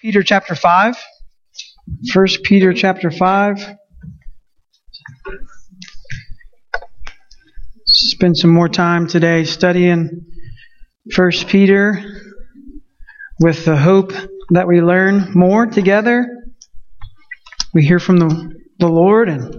Peter 0.00 0.22
chapter 0.22 0.54
5. 0.54 0.96
1 2.14 2.26
Peter 2.42 2.72
chapter 2.72 3.10
5. 3.10 3.76
Spend 7.84 8.38
some 8.38 8.48
more 8.50 8.70
time 8.70 9.06
today 9.06 9.44
studying 9.44 10.24
1 11.14 11.30
Peter 11.48 12.02
with 13.40 13.66
the 13.66 13.76
hope 13.76 14.14
that 14.52 14.66
we 14.66 14.80
learn 14.80 15.32
more 15.34 15.66
together. 15.66 16.26
We 17.74 17.84
hear 17.84 17.98
from 17.98 18.16
the, 18.16 18.54
the 18.78 18.88
Lord 18.88 19.28
and 19.28 19.54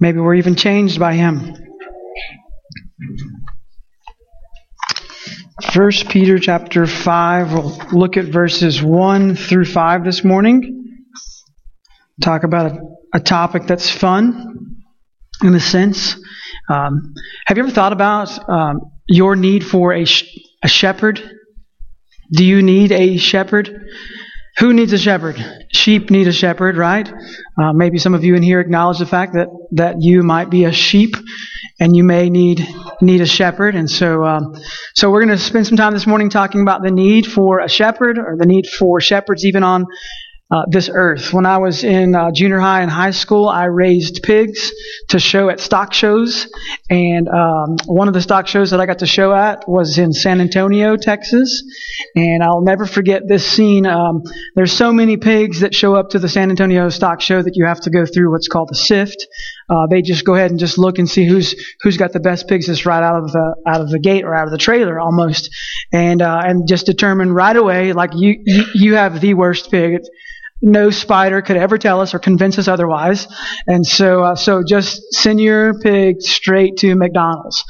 maybe 0.00 0.18
we're 0.18 0.34
even 0.34 0.54
changed 0.54 1.00
by 1.00 1.14
Him. 1.14 1.54
1 5.70 5.90
Peter 6.10 6.38
chapter 6.38 6.86
5. 6.86 7.52
We'll 7.52 7.78
look 7.92 8.16
at 8.16 8.26
verses 8.26 8.82
1 8.82 9.36
through 9.36 9.64
5 9.64 10.04
this 10.04 10.24
morning. 10.24 11.04
Talk 12.20 12.42
about 12.42 12.72
a, 12.72 12.78
a 13.14 13.20
topic 13.20 13.66
that's 13.66 13.88
fun 13.88 14.82
in 15.42 15.54
a 15.54 15.60
sense. 15.60 16.16
Um, 16.68 17.14
have 17.46 17.56
you 17.56 17.62
ever 17.62 17.72
thought 17.72 17.92
about 17.92 18.48
um, 18.50 18.80
your 19.06 19.36
need 19.36 19.64
for 19.64 19.94
a, 19.94 20.04
sh- 20.04 20.24
a 20.62 20.68
shepherd? 20.68 21.22
Do 22.32 22.44
you 22.44 22.60
need 22.60 22.92
a 22.92 23.16
shepherd? 23.16 23.86
Who 24.58 24.72
needs 24.74 24.92
a 24.92 24.98
shepherd? 24.98 25.36
Sheep 25.72 26.10
need 26.10 26.28
a 26.28 26.32
shepherd, 26.32 26.76
right? 26.76 27.10
Uh, 27.60 27.72
maybe 27.72 27.98
some 27.98 28.14
of 28.14 28.22
you 28.22 28.34
in 28.34 28.42
here 28.42 28.60
acknowledge 28.60 28.98
the 28.98 29.06
fact 29.06 29.34
that, 29.34 29.48
that 29.72 29.96
you 30.00 30.22
might 30.22 30.50
be 30.50 30.64
a 30.64 30.72
sheep 30.72 31.16
and 31.80 31.96
you 31.96 32.04
may 32.04 32.30
need 32.30 32.66
need 33.00 33.20
a 33.20 33.26
shepherd. 33.26 33.74
And 33.74 33.90
so, 33.90 34.24
um, 34.24 34.54
so 34.94 35.10
we're 35.10 35.24
going 35.24 35.36
to 35.36 35.42
spend 35.42 35.66
some 35.66 35.76
time 35.76 35.92
this 35.92 36.06
morning 36.06 36.30
talking 36.30 36.60
about 36.60 36.82
the 36.82 36.90
need 36.90 37.26
for 37.26 37.58
a 37.58 37.68
shepherd, 37.68 38.18
or 38.18 38.36
the 38.38 38.46
need 38.46 38.66
for 38.66 39.00
shepherds 39.00 39.44
even 39.44 39.64
on 39.64 39.86
uh, 40.52 40.64
this 40.68 40.90
earth. 40.92 41.32
When 41.32 41.46
I 41.46 41.58
was 41.58 41.82
in 41.82 42.14
uh, 42.14 42.30
junior 42.30 42.60
high 42.60 42.82
and 42.82 42.90
high 42.90 43.12
school, 43.12 43.48
I 43.48 43.64
raised 43.64 44.22
pigs 44.22 44.70
to 45.08 45.18
show 45.18 45.48
at 45.48 45.60
stock 45.60 45.94
shows, 45.94 46.46
and 46.90 47.26
um, 47.28 47.76
one 47.86 48.06
of 48.06 48.14
the 48.14 48.20
stock 48.20 48.46
shows 48.46 48.70
that 48.70 48.80
I 48.80 48.84
got 48.84 48.98
to 48.98 49.06
show 49.06 49.32
at 49.32 49.66
was 49.66 49.96
in 49.96 50.12
San 50.12 50.40
Antonio, 50.42 50.96
Texas. 50.96 51.62
And 52.14 52.42
I'll 52.42 52.60
never 52.60 52.84
forget 52.84 53.22
this 53.26 53.46
scene. 53.46 53.86
Um, 53.86 54.24
there's 54.54 54.72
so 54.72 54.92
many 54.92 55.16
pigs 55.16 55.60
that 55.60 55.74
show 55.74 55.94
up 55.94 56.10
to 56.10 56.18
the 56.18 56.28
San 56.28 56.50
Antonio 56.50 56.90
stock 56.90 57.22
show 57.22 57.40
that 57.40 57.56
you 57.56 57.64
have 57.64 57.80
to 57.80 57.90
go 57.90 58.04
through 58.04 58.30
what's 58.30 58.48
called 58.48 58.70
a 58.70 58.74
sift. 58.74 59.26
Uh, 59.70 59.86
they 59.88 60.02
just 60.02 60.26
go 60.26 60.34
ahead 60.34 60.50
and 60.50 60.60
just 60.60 60.76
look 60.76 60.98
and 60.98 61.08
see 61.08 61.26
who's 61.26 61.54
who's 61.80 61.96
got 61.96 62.12
the 62.12 62.20
best 62.20 62.46
pigs 62.46 62.66
that's 62.66 62.84
right 62.84 63.02
out 63.02 63.22
of 63.22 63.32
the 63.32 63.54
out 63.66 63.80
of 63.80 63.88
the 63.88 63.98
gate 63.98 64.24
or 64.24 64.34
out 64.34 64.44
of 64.44 64.50
the 64.50 64.58
trailer 64.58 65.00
almost, 65.00 65.48
and 65.92 66.20
uh, 66.20 66.42
and 66.44 66.68
just 66.68 66.84
determine 66.84 67.32
right 67.32 67.56
away 67.56 67.94
like 67.94 68.10
you 68.14 68.36
you, 68.44 68.64
you 68.74 68.94
have 68.96 69.20
the 69.20 69.32
worst 69.32 69.70
pig 69.70 70.02
no 70.62 70.90
spider 70.90 71.42
could 71.42 71.56
ever 71.56 71.76
tell 71.76 72.00
us 72.00 72.14
or 72.14 72.20
convince 72.20 72.56
us 72.58 72.68
otherwise. 72.68 73.26
And 73.66 73.84
so, 73.84 74.22
uh, 74.22 74.36
so 74.36 74.62
just 74.66 75.12
send 75.12 75.40
your 75.40 75.78
pig 75.80 76.22
straight 76.22 76.76
to 76.78 76.94
McDonald's. 76.94 77.64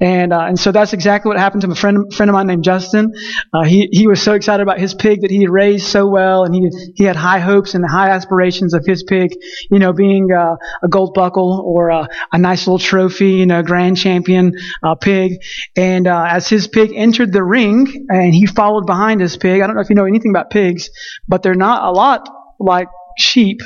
And, 0.00 0.32
uh, 0.32 0.46
and 0.46 0.58
so 0.58 0.72
that's 0.72 0.94
exactly 0.94 1.28
what 1.28 1.38
happened 1.38 1.62
to 1.62 1.70
a 1.70 1.74
friend, 1.74 2.12
friend 2.12 2.30
of 2.30 2.34
mine 2.34 2.46
named 2.46 2.64
Justin. 2.64 3.12
Uh, 3.52 3.64
he, 3.64 3.88
he 3.92 4.06
was 4.06 4.22
so 4.22 4.32
excited 4.32 4.62
about 4.62 4.78
his 4.78 4.94
pig 4.94 5.20
that 5.20 5.30
he 5.30 5.42
had 5.42 5.50
raised 5.50 5.86
so 5.86 6.06
well 6.06 6.44
and 6.44 6.54
he, 6.54 6.70
he 6.94 7.04
had 7.04 7.16
high 7.16 7.38
hopes 7.38 7.74
and 7.74 7.84
high 7.86 8.10
aspirations 8.10 8.72
of 8.72 8.84
his 8.86 9.02
pig, 9.02 9.32
you 9.70 9.78
know, 9.78 9.92
being, 9.92 10.28
uh, 10.32 10.56
a 10.82 10.88
gold 10.88 11.12
buckle 11.14 11.62
or 11.66 11.90
a, 11.90 12.08
a, 12.32 12.38
nice 12.38 12.66
little 12.66 12.78
trophy, 12.78 13.32
you 13.32 13.46
know, 13.46 13.62
grand 13.62 13.96
champion, 13.98 14.52
uh, 14.82 14.94
pig. 14.94 15.32
And, 15.76 16.06
uh, 16.06 16.26
as 16.30 16.48
his 16.48 16.66
pig 16.66 16.92
entered 16.94 17.32
the 17.32 17.42
ring 17.42 18.06
and 18.08 18.32
he 18.32 18.46
followed 18.46 18.86
behind 18.86 19.20
his 19.20 19.36
pig, 19.36 19.60
I 19.60 19.66
don't 19.66 19.76
know 19.76 19.82
if 19.82 19.90
you 19.90 19.96
know 19.96 20.06
anything 20.06 20.30
about 20.30 20.50
pigs, 20.50 20.88
but 21.26 21.42
they're 21.42 21.54
not 21.54 21.84
a 21.84 21.90
lot 21.90 22.28
like 22.58 22.88
sheep, 23.16 23.60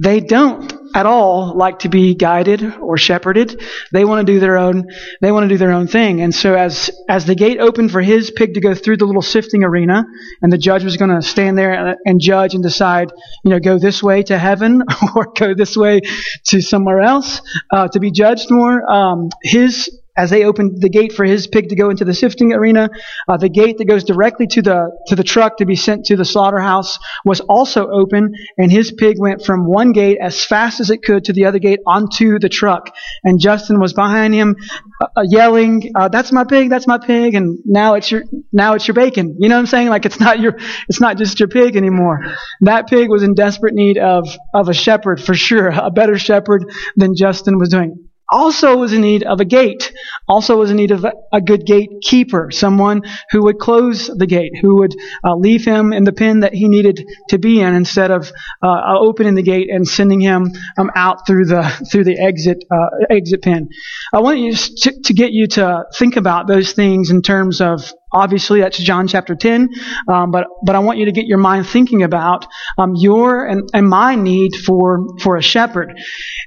they 0.00 0.20
don't 0.20 0.72
at 0.94 1.06
all 1.06 1.54
like 1.54 1.80
to 1.80 1.88
be 1.88 2.14
guided 2.14 2.76
or 2.76 2.96
shepherded. 2.96 3.62
They 3.92 4.04
want 4.04 4.26
to 4.26 4.32
do 4.32 4.40
their 4.40 4.56
own, 4.56 4.86
they 5.20 5.30
want 5.32 5.44
to 5.44 5.48
do 5.48 5.58
their 5.58 5.72
own 5.72 5.86
thing. 5.86 6.22
And 6.22 6.34
so 6.34 6.54
as, 6.54 6.90
as 7.08 7.26
the 7.26 7.34
gate 7.34 7.60
opened 7.60 7.92
for 7.92 8.00
his 8.00 8.30
pig 8.30 8.54
to 8.54 8.60
go 8.60 8.74
through 8.74 8.98
the 8.98 9.04
little 9.04 9.22
sifting 9.22 9.64
arena, 9.64 10.04
and 10.40 10.52
the 10.52 10.58
judge 10.58 10.84
was 10.84 10.96
going 10.96 11.10
to 11.10 11.22
stand 11.22 11.58
there 11.58 11.72
and, 11.72 11.98
and 12.06 12.20
judge 12.20 12.54
and 12.54 12.62
decide, 12.62 13.12
you 13.44 13.50
know, 13.50 13.60
go 13.60 13.78
this 13.78 14.02
way 14.02 14.22
to 14.24 14.38
heaven 14.38 14.82
or 15.14 15.32
go 15.36 15.54
this 15.54 15.76
way 15.76 16.00
to 16.46 16.62
somewhere 16.62 17.00
else, 17.00 17.42
uh, 17.70 17.88
to 17.88 18.00
be 18.00 18.10
judged 18.10 18.50
more, 18.50 18.90
um, 18.90 19.28
his 19.42 19.90
as 20.16 20.30
they 20.30 20.44
opened 20.44 20.80
the 20.80 20.90
gate 20.90 21.12
for 21.12 21.24
his 21.24 21.46
pig 21.46 21.70
to 21.70 21.76
go 21.76 21.88
into 21.90 22.04
the 22.04 22.14
sifting 22.14 22.52
arena, 22.52 22.90
uh, 23.28 23.36
the 23.36 23.48
gate 23.48 23.78
that 23.78 23.86
goes 23.86 24.04
directly 24.04 24.46
to 24.46 24.62
the 24.62 24.90
to 25.06 25.16
the 25.16 25.24
truck 25.24 25.56
to 25.56 25.64
be 25.64 25.76
sent 25.76 26.04
to 26.06 26.16
the 26.16 26.24
slaughterhouse 26.24 26.98
was 27.24 27.40
also 27.40 27.88
open, 27.88 28.32
and 28.58 28.70
his 28.70 28.92
pig 28.92 29.16
went 29.18 29.42
from 29.44 29.66
one 29.66 29.92
gate 29.92 30.18
as 30.20 30.44
fast 30.44 30.80
as 30.80 30.90
it 30.90 31.02
could 31.02 31.24
to 31.24 31.32
the 31.32 31.46
other 31.46 31.58
gate 31.58 31.80
onto 31.86 32.38
the 32.38 32.48
truck. 32.48 32.94
And 33.24 33.40
Justin 33.40 33.80
was 33.80 33.94
behind 33.94 34.34
him, 34.34 34.56
uh, 35.00 35.06
uh 35.16 35.24
yelling, 35.28 35.90
uh, 35.94 36.08
"That's 36.08 36.30
my 36.30 36.44
pig! 36.44 36.68
That's 36.68 36.86
my 36.86 36.98
pig!" 36.98 37.34
And 37.34 37.58
now 37.64 37.94
it's 37.94 38.10
your 38.10 38.24
now 38.52 38.74
it's 38.74 38.86
your 38.86 38.94
bacon. 38.94 39.36
You 39.38 39.48
know 39.48 39.56
what 39.56 39.60
I'm 39.60 39.66
saying? 39.66 39.88
Like 39.88 40.04
it's 40.04 40.20
not 40.20 40.40
your 40.40 40.56
it's 40.88 41.00
not 41.00 41.16
just 41.16 41.40
your 41.40 41.48
pig 41.48 41.76
anymore. 41.76 42.20
That 42.60 42.86
pig 42.86 43.08
was 43.08 43.22
in 43.22 43.34
desperate 43.34 43.74
need 43.74 43.96
of 43.96 44.28
of 44.52 44.68
a 44.68 44.74
shepherd 44.74 45.22
for 45.22 45.34
sure, 45.34 45.68
a 45.68 45.90
better 45.90 46.18
shepherd 46.18 46.70
than 46.96 47.14
Justin 47.16 47.58
was 47.58 47.70
doing 47.70 48.08
also 48.32 48.76
was 48.76 48.92
in 48.92 49.02
need 49.02 49.22
of 49.22 49.40
a 49.40 49.44
gate, 49.44 49.92
also 50.26 50.56
was 50.56 50.70
in 50.70 50.76
need 50.76 50.90
of 50.90 51.04
a, 51.04 51.40
good 51.40 51.66
gatekeeper, 51.66 52.50
someone 52.50 53.02
who 53.30 53.42
would 53.44 53.58
close 53.58 54.06
the 54.06 54.26
gate, 54.26 54.52
who 54.60 54.78
would 54.78 54.94
uh, 55.24 55.34
leave 55.36 55.64
him 55.64 55.92
in 55.92 56.04
the 56.04 56.12
pen 56.12 56.40
that 56.40 56.54
he 56.54 56.68
needed 56.68 57.04
to 57.28 57.38
be 57.38 57.60
in 57.60 57.74
instead 57.74 58.10
of 58.10 58.32
uh, 58.62 58.96
opening 58.98 59.34
the 59.34 59.42
gate 59.42 59.68
and 59.70 59.86
sending 59.86 60.20
him 60.20 60.50
um, 60.78 60.90
out 60.94 61.26
through 61.26 61.44
the 61.44 61.62
through 61.90 62.04
the 62.04 62.18
exit 62.18 62.64
uh, 62.70 63.06
exit 63.10 63.42
pen. 63.42 63.68
I 64.12 64.20
want 64.20 64.38
you 64.38 64.54
to, 64.54 65.02
to 65.02 65.14
get 65.14 65.32
you 65.32 65.46
to 65.48 65.84
think 65.98 66.16
about 66.16 66.46
those 66.46 66.72
things 66.72 67.10
in 67.10 67.22
terms 67.22 67.60
of 67.60 67.92
Obviously, 68.12 68.60
that's 68.60 68.78
John 68.78 69.08
chapter 69.08 69.34
10. 69.34 69.70
Um, 70.08 70.30
but, 70.30 70.46
but 70.64 70.74
I 70.74 70.80
want 70.80 70.98
you 70.98 71.06
to 71.06 71.12
get 71.12 71.26
your 71.26 71.38
mind 71.38 71.66
thinking 71.66 72.02
about 72.02 72.46
um, 72.78 72.94
your 72.94 73.46
and, 73.46 73.68
and 73.72 73.88
my 73.88 74.14
need 74.14 74.54
for, 74.54 75.18
for 75.20 75.36
a 75.36 75.42
shepherd. 75.42 75.98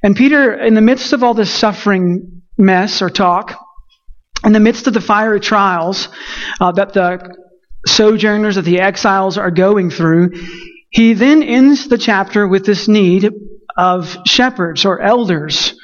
And 0.03 0.15
Peter, 0.15 0.53
in 0.53 0.75
the 0.75 0.81
midst 0.81 1.13
of 1.13 1.23
all 1.23 1.33
this 1.33 1.51
suffering 1.51 2.41
mess 2.57 3.01
or 3.01 3.09
talk, 3.09 3.59
in 4.43 4.53
the 4.53 4.59
midst 4.59 4.87
of 4.87 4.93
the 4.93 5.01
fiery 5.01 5.39
trials 5.39 6.09
uh, 6.61 6.71
that 6.73 6.93
the 6.93 7.35
sojourners, 7.87 8.55
that 8.55 8.63
the 8.63 8.79
exiles 8.79 9.37
are 9.37 9.51
going 9.51 9.89
through, 9.89 10.31
he 10.89 11.13
then 11.13 11.43
ends 11.43 11.87
the 11.87 11.97
chapter 11.97 12.47
with 12.47 12.65
this 12.65 12.87
need 12.87 13.29
of 13.75 14.17
shepherds 14.25 14.85
or 14.85 15.01
elders 15.01 15.75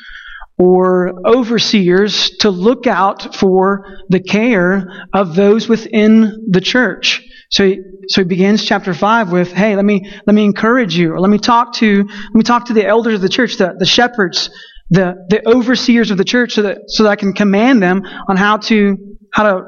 or 0.57 1.13
overseers 1.25 2.31
to 2.38 2.50
look 2.50 2.85
out 2.88 3.35
for 3.35 3.85
the 4.09 4.19
care 4.19 5.07
of 5.13 5.35
those 5.35 5.67
within 5.67 6.47
the 6.51 6.62
church. 6.62 7.28
So 7.50 7.66
he, 7.66 7.79
so 8.07 8.22
he 8.22 8.25
begins 8.25 8.63
chapter 8.63 8.94
five 8.94 9.31
with, 9.31 9.51
"Hey, 9.51 9.75
let 9.75 9.84
me 9.84 10.09
let 10.25 10.34
me 10.34 10.45
encourage 10.45 10.95
you, 10.95 11.13
or 11.13 11.19
let 11.19 11.29
me 11.29 11.38
talk 11.38 11.73
to 11.75 12.03
let 12.03 12.34
me 12.34 12.44
talk 12.44 12.66
to 12.66 12.73
the 12.73 12.85
elders 12.85 13.16
of 13.16 13.22
the 13.22 13.29
church, 13.29 13.57
the, 13.57 13.73
the 13.78 13.85
shepherds, 13.85 14.50
the 14.90 15.16
the 15.29 15.45
overseers 15.47 16.11
of 16.11 16.17
the 16.17 16.23
church, 16.23 16.53
so 16.53 16.61
that 16.61 16.78
so 16.88 17.03
that 17.03 17.09
I 17.09 17.16
can 17.16 17.34
command 17.34 17.81
them 17.81 18.03
on 18.28 18.38
how 18.38 18.57
to 18.57 18.97
how 19.34 19.44
to 19.44 19.63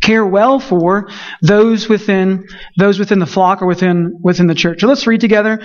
care 0.00 0.24
well 0.24 0.58
for 0.60 1.08
those 1.42 1.88
within 1.88 2.46
those 2.78 2.98
within 2.98 3.18
the 3.18 3.26
flock 3.26 3.60
or 3.60 3.66
within 3.66 4.18
within 4.22 4.46
the 4.46 4.54
church." 4.54 4.80
So 4.80 4.86
let's 4.86 5.06
read 5.06 5.20
together. 5.20 5.60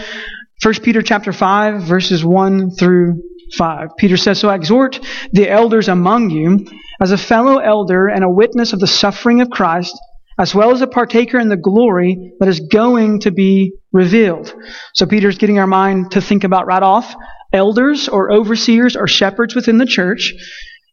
1 0.64 0.74
Peter 0.82 1.04
chapter 1.04 1.32
5 1.32 1.84
verses 1.84 2.26
1 2.26 2.72
through 2.72 3.22
5. 3.56 3.90
Peter 3.98 4.18
says, 4.18 4.40
So 4.40 4.50
I 4.50 4.56
exhort 4.56 5.00
the 5.32 5.50
elders 5.50 5.88
among 5.88 6.30
you, 6.30 6.66
as 7.00 7.12
a 7.12 7.18
fellow 7.18 7.58
elder 7.58 8.08
and 8.08 8.24
a 8.24 8.30
witness 8.30 8.74
of 8.74 8.80
the 8.80 8.88
suffering 8.88 9.42
of 9.42 9.50
Christ, 9.50 9.98
as 10.38 10.54
well 10.54 10.72
as 10.72 10.82
a 10.82 10.88
partaker 10.88 11.40
in 11.40 11.50
the 11.50 11.58
glory 11.58 12.34
that 12.40 12.50
is 12.50 12.60
going 12.60 13.22
to 13.22 13.32
be 13.32 13.74
revealed. 13.92 14.54
So 14.94 15.06
Peter's 15.06 15.38
getting 15.38 15.60
our 15.60 15.68
mind 15.68 16.12
to 16.12 16.22
think 16.22 16.44
about 16.44 16.68
right 16.68 16.84
off 16.84 17.16
elders 17.54 18.08
or 18.08 18.32
overseers 18.32 18.96
or 18.96 19.08
shepherds 19.08 19.56
within 19.56 19.78
the 19.78 19.86
church. 19.86 20.34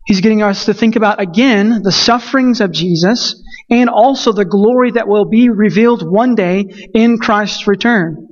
He's 0.06 0.20
getting 0.20 0.43
us 0.43 0.67
to 0.67 0.75
think 0.75 0.96
about 0.96 1.20
again 1.20 1.82
the 1.82 1.93
sufferings 1.93 2.61
of 2.61 2.73
Jesus 2.73 3.43
and 3.70 3.88
also 3.88 4.32
the 4.32 4.44
glory 4.44 4.93
that 4.93 5.08
will 5.08 5.25
be 5.25 5.49
revealed 5.49 6.08
one 6.08 6.34
day 6.34 6.67
in 6.94 7.19
Christ's 7.19 7.67
return. 7.67 8.28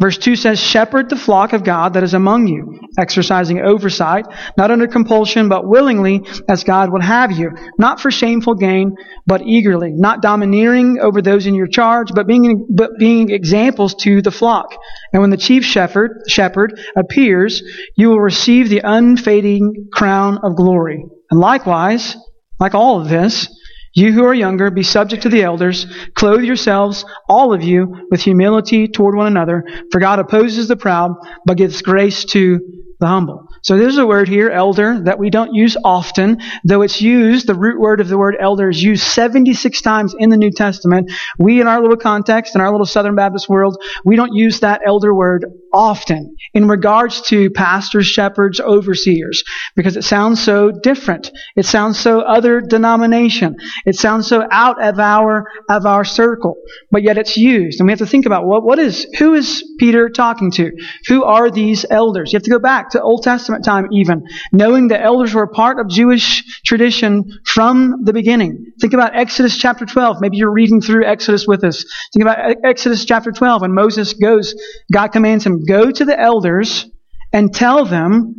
Verse 0.00 0.16
2 0.16 0.34
says, 0.34 0.58
Shepherd 0.58 1.10
the 1.10 1.16
flock 1.16 1.52
of 1.52 1.62
God 1.62 1.92
that 1.92 2.02
is 2.02 2.14
among 2.14 2.46
you, 2.46 2.80
exercising 2.98 3.60
oversight, 3.60 4.24
not 4.56 4.70
under 4.70 4.86
compulsion, 4.86 5.50
but 5.50 5.66
willingly, 5.66 6.22
as 6.48 6.64
God 6.64 6.90
would 6.90 7.02
have 7.02 7.32
you, 7.32 7.50
not 7.78 8.00
for 8.00 8.10
shameful 8.10 8.54
gain, 8.54 8.96
but 9.26 9.42
eagerly, 9.42 9.92
not 9.92 10.22
domineering 10.22 10.98
over 11.00 11.20
those 11.20 11.46
in 11.46 11.54
your 11.54 11.66
charge, 11.66 12.12
but 12.14 12.26
being, 12.26 12.66
but 12.70 12.92
being 12.98 13.30
examples 13.30 13.94
to 13.96 14.22
the 14.22 14.30
flock. 14.30 14.74
And 15.12 15.20
when 15.20 15.30
the 15.30 15.36
chief 15.36 15.64
shepherd, 15.64 16.22
shepherd 16.28 16.80
appears, 16.96 17.62
you 17.94 18.08
will 18.08 18.20
receive 18.20 18.70
the 18.70 18.80
unfading 18.82 19.88
crown 19.92 20.38
of 20.42 20.56
glory. 20.56 21.04
And 21.30 21.38
likewise, 21.38 22.16
like 22.58 22.74
all 22.74 23.02
of 23.02 23.10
this, 23.10 23.48
You 23.92 24.12
who 24.12 24.24
are 24.24 24.34
younger, 24.34 24.70
be 24.70 24.82
subject 24.82 25.24
to 25.24 25.28
the 25.28 25.42
elders. 25.42 25.86
Clothe 26.14 26.42
yourselves, 26.44 27.04
all 27.28 27.52
of 27.52 27.62
you, 27.62 28.06
with 28.10 28.22
humility 28.22 28.86
toward 28.86 29.16
one 29.16 29.26
another. 29.26 29.64
For 29.90 30.00
God 30.00 30.20
opposes 30.20 30.68
the 30.68 30.76
proud, 30.76 31.16
but 31.44 31.56
gives 31.56 31.82
grace 31.82 32.24
to 32.26 32.60
the 33.00 33.06
humble. 33.06 33.48
So 33.62 33.76
there's 33.76 33.98
a 33.98 34.06
word 34.06 34.28
here, 34.28 34.48
elder, 34.50 35.00
that 35.04 35.18
we 35.18 35.30
don't 35.30 35.54
use 35.54 35.76
often, 35.84 36.40
though 36.64 36.82
it's 36.82 37.00
used, 37.00 37.46
the 37.46 37.54
root 37.54 37.80
word 37.80 38.00
of 38.00 38.08
the 38.08 38.18
word 38.18 38.36
elder 38.40 38.70
is 38.70 38.82
used 38.82 39.02
76 39.02 39.80
times 39.82 40.14
in 40.18 40.30
the 40.30 40.36
New 40.36 40.50
Testament. 40.50 41.10
We, 41.38 41.60
in 41.60 41.68
our 41.68 41.80
little 41.80 41.96
context, 41.96 42.54
in 42.54 42.60
our 42.60 42.70
little 42.70 42.86
Southern 42.86 43.16
Baptist 43.16 43.48
world, 43.48 43.76
we 44.04 44.16
don't 44.16 44.34
use 44.34 44.60
that 44.60 44.80
elder 44.86 45.14
word 45.14 45.44
often 45.72 46.36
in 46.54 46.66
regards 46.66 47.20
to 47.22 47.50
pastors, 47.50 48.06
shepherds, 48.06 48.60
overseers, 48.60 49.44
because 49.76 49.96
it 49.96 50.04
sounds 50.04 50.42
so 50.42 50.70
different. 50.70 51.30
It 51.54 51.64
sounds 51.64 51.98
so 51.98 52.20
other 52.20 52.60
denomination. 52.60 53.56
It 53.86 53.94
sounds 53.96 54.26
so 54.26 54.46
out 54.50 54.82
of 54.82 54.98
our, 54.98 55.44
of 55.68 55.86
our 55.86 56.04
circle. 56.04 56.56
But 56.90 57.02
yet 57.02 57.18
it's 57.18 57.36
used. 57.36 57.80
And 57.80 57.86
we 57.86 57.92
have 57.92 57.98
to 57.98 58.06
think 58.06 58.26
about 58.26 58.46
what, 58.46 58.64
what 58.64 58.78
is, 58.78 59.06
who 59.18 59.34
is 59.34 59.62
Peter 59.78 60.08
talking 60.08 60.50
to? 60.52 60.72
Who 61.08 61.24
are 61.24 61.50
these 61.50 61.84
elders? 61.88 62.32
You 62.32 62.38
have 62.38 62.44
to 62.44 62.50
go 62.50 62.58
back 62.58 62.90
to 62.90 63.02
Old 63.02 63.22
Testament 63.22 63.49
Testament 63.50 63.64
time 63.64 63.92
even, 63.92 64.26
knowing 64.52 64.88
the 64.88 65.00
elders 65.00 65.34
were 65.34 65.42
a 65.42 65.48
part 65.48 65.80
of 65.80 65.88
Jewish 65.88 66.62
tradition 66.64 67.40
from 67.44 68.04
the 68.04 68.12
beginning. 68.12 68.72
Think 68.80 68.92
about 68.92 69.16
Exodus 69.16 69.56
chapter 69.56 69.84
12. 69.84 70.18
Maybe 70.20 70.36
you're 70.36 70.52
reading 70.52 70.80
through 70.80 71.04
Exodus 71.04 71.46
with 71.46 71.64
us. 71.64 71.84
Think 72.12 72.22
about 72.22 72.56
Exodus 72.64 73.04
chapter 73.04 73.32
12 73.32 73.62
when 73.62 73.74
Moses 73.74 74.14
goes, 74.14 74.54
God 74.92 75.08
commands 75.08 75.44
him, 75.44 75.64
go 75.64 75.90
to 75.90 76.04
the 76.04 76.18
elders 76.18 76.86
and 77.32 77.52
tell 77.52 77.84
them 77.84 78.36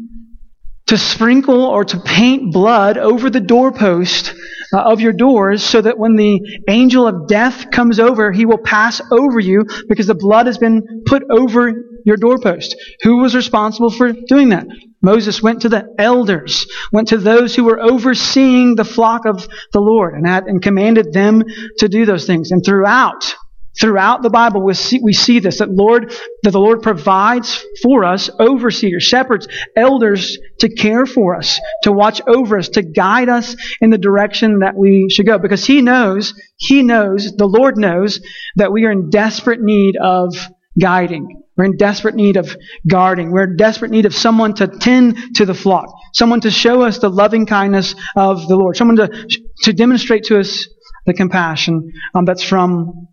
to 0.87 0.97
sprinkle 0.97 1.65
or 1.65 1.83
to 1.85 1.99
paint 1.99 2.53
blood 2.53 2.97
over 2.97 3.29
the 3.29 3.39
doorpost 3.39 4.33
uh, 4.73 4.79
of 4.79 5.01
your 5.01 5.13
doors 5.13 5.63
so 5.63 5.81
that 5.81 5.97
when 5.97 6.15
the 6.15 6.39
angel 6.69 7.07
of 7.07 7.27
death 7.27 7.69
comes 7.71 7.99
over, 7.99 8.31
he 8.31 8.45
will 8.45 8.57
pass 8.57 9.01
over 9.11 9.39
you 9.39 9.65
because 9.89 10.07
the 10.07 10.15
blood 10.15 10.47
has 10.47 10.57
been 10.57 11.03
put 11.05 11.23
over 11.29 11.73
your 12.05 12.17
doorpost. 12.17 12.75
Who 13.03 13.17
was 13.17 13.35
responsible 13.35 13.91
for 13.91 14.13
doing 14.27 14.49
that? 14.49 14.67
Moses 15.01 15.41
went 15.41 15.61
to 15.61 15.69
the 15.69 15.85
elders, 15.97 16.67
went 16.91 17.09
to 17.09 17.17
those 17.17 17.55
who 17.55 17.63
were 17.63 17.81
overseeing 17.81 18.75
the 18.75 18.85
flock 18.85 19.25
of 19.25 19.47
the 19.73 19.81
Lord 19.81 20.13
and 20.13 20.27
had, 20.27 20.45
and 20.45 20.61
commanded 20.61 21.11
them 21.11 21.43
to 21.79 21.89
do 21.89 22.05
those 22.05 22.27
things. 22.27 22.51
And 22.51 22.63
throughout, 22.63 23.35
throughout 23.79 24.21
the 24.21 24.29
Bible, 24.29 24.63
we 24.63 24.73
see, 24.73 24.99
we 25.01 25.13
see 25.13 25.39
this, 25.39 25.59
that 25.59 25.71
Lord, 25.71 26.13
that 26.43 26.51
the 26.51 26.59
Lord 26.59 26.83
provides 26.83 27.65
for 27.81 28.03
us 28.03 28.29
overseers, 28.39 29.03
shepherds, 29.03 29.47
elders 29.75 30.37
to 30.59 30.69
care 30.69 31.05
for 31.05 31.35
us, 31.35 31.59
to 31.83 31.91
watch 31.91 32.21
over 32.27 32.57
us, 32.57 32.69
to 32.69 32.83
guide 32.83 33.29
us 33.29 33.55
in 33.81 33.89
the 33.89 33.97
direction 33.97 34.59
that 34.59 34.75
we 34.75 35.07
should 35.09 35.25
go. 35.25 35.39
Because 35.39 35.65
He 35.65 35.81
knows, 35.81 36.33
He 36.57 36.83
knows, 36.83 37.35
the 37.35 37.47
Lord 37.47 37.77
knows 37.77 38.19
that 38.57 38.71
we 38.71 38.85
are 38.85 38.91
in 38.91 39.09
desperate 39.09 39.61
need 39.61 39.97
of 39.97 40.35
guiding. 40.79 41.40
We're 41.57 41.65
in 41.65 41.77
desperate 41.77 42.15
need 42.15 42.37
of 42.37 42.55
guarding. 42.87 43.31
We're 43.31 43.43
in 43.43 43.57
desperate 43.57 43.91
need 43.91 44.05
of 44.05 44.15
someone 44.15 44.53
to 44.55 44.67
tend 44.67 45.35
to 45.35 45.45
the 45.45 45.53
flock, 45.53 45.93
someone 46.13 46.41
to 46.41 46.51
show 46.51 46.81
us 46.81 46.99
the 46.99 47.09
loving 47.09 47.45
kindness 47.45 47.93
of 48.15 48.47
the 48.47 48.55
Lord, 48.55 48.77
someone 48.77 48.97
to, 48.97 49.27
to 49.63 49.73
demonstrate 49.73 50.23
to 50.25 50.39
us 50.39 50.67
the 51.05 51.13
compassion 51.13 51.91
um, 52.13 52.25
that's 52.25 52.43
from 52.43 53.07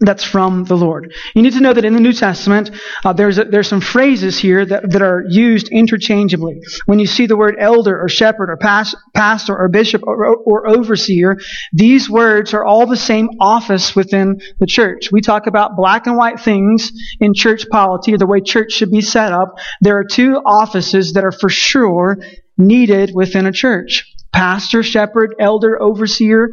that's 0.00 0.24
from 0.24 0.64
the 0.64 0.76
Lord. 0.76 1.12
You 1.34 1.42
need 1.42 1.52
to 1.52 1.60
know 1.60 1.74
that 1.74 1.84
in 1.84 1.92
the 1.92 2.00
New 2.00 2.14
Testament, 2.14 2.70
uh, 3.04 3.12
there's 3.12 3.38
a, 3.38 3.44
there's 3.44 3.68
some 3.68 3.82
phrases 3.82 4.38
here 4.38 4.64
that, 4.64 4.90
that 4.90 5.02
are 5.02 5.24
used 5.28 5.68
interchangeably. 5.68 6.60
When 6.86 6.98
you 6.98 7.06
see 7.06 7.26
the 7.26 7.36
word 7.36 7.56
elder 7.58 8.00
or 8.00 8.08
shepherd 8.08 8.48
or 8.50 8.56
pas, 8.56 8.94
pastor 9.14 9.56
or 9.56 9.68
bishop 9.68 10.02
or, 10.06 10.36
or 10.36 10.68
overseer, 10.68 11.38
these 11.72 12.08
words 12.08 12.54
are 12.54 12.64
all 12.64 12.86
the 12.86 12.96
same 12.96 13.28
office 13.40 13.94
within 13.94 14.40
the 14.58 14.66
church. 14.66 15.12
We 15.12 15.20
talk 15.20 15.46
about 15.46 15.76
black 15.76 16.06
and 16.06 16.16
white 16.16 16.40
things 16.40 16.90
in 17.20 17.34
church 17.34 17.68
polity, 17.70 18.16
the 18.16 18.26
way 18.26 18.40
church 18.40 18.72
should 18.72 18.90
be 18.90 19.02
set 19.02 19.32
up. 19.32 19.58
There 19.82 19.98
are 19.98 20.04
two 20.04 20.36
offices 20.36 21.12
that 21.12 21.24
are 21.24 21.32
for 21.32 21.50
sure 21.50 22.16
needed 22.56 23.12
within 23.14 23.44
a 23.46 23.52
church: 23.52 24.06
pastor, 24.32 24.82
shepherd, 24.82 25.34
elder, 25.38 25.80
overseer, 25.80 26.50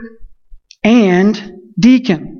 and 0.83 1.61
deacon. 1.79 2.36